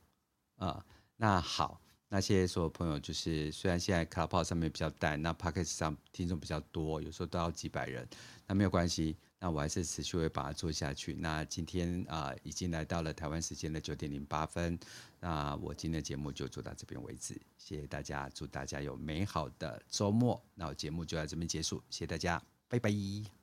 [0.56, 0.84] 啊。
[1.16, 1.80] 那好。
[2.12, 8.04] 那谢谢所有朋友，就是虽然现在 Clubhouse 上面比较淡，那 Podcast 上听众比较多，有时候都要几百人，
[8.48, 11.14] 那没有关系，那我还是持续会把它做下去。
[11.14, 14.78] 那今天啊、已经来到了台湾时间的九点零八分，
[15.18, 20.40] 那我今天的节目就做到这边为止，谢谢大家，祝大家有美好的周末。
[20.54, 23.39] 那我节目就到这边结束，谢谢大家，拜拜。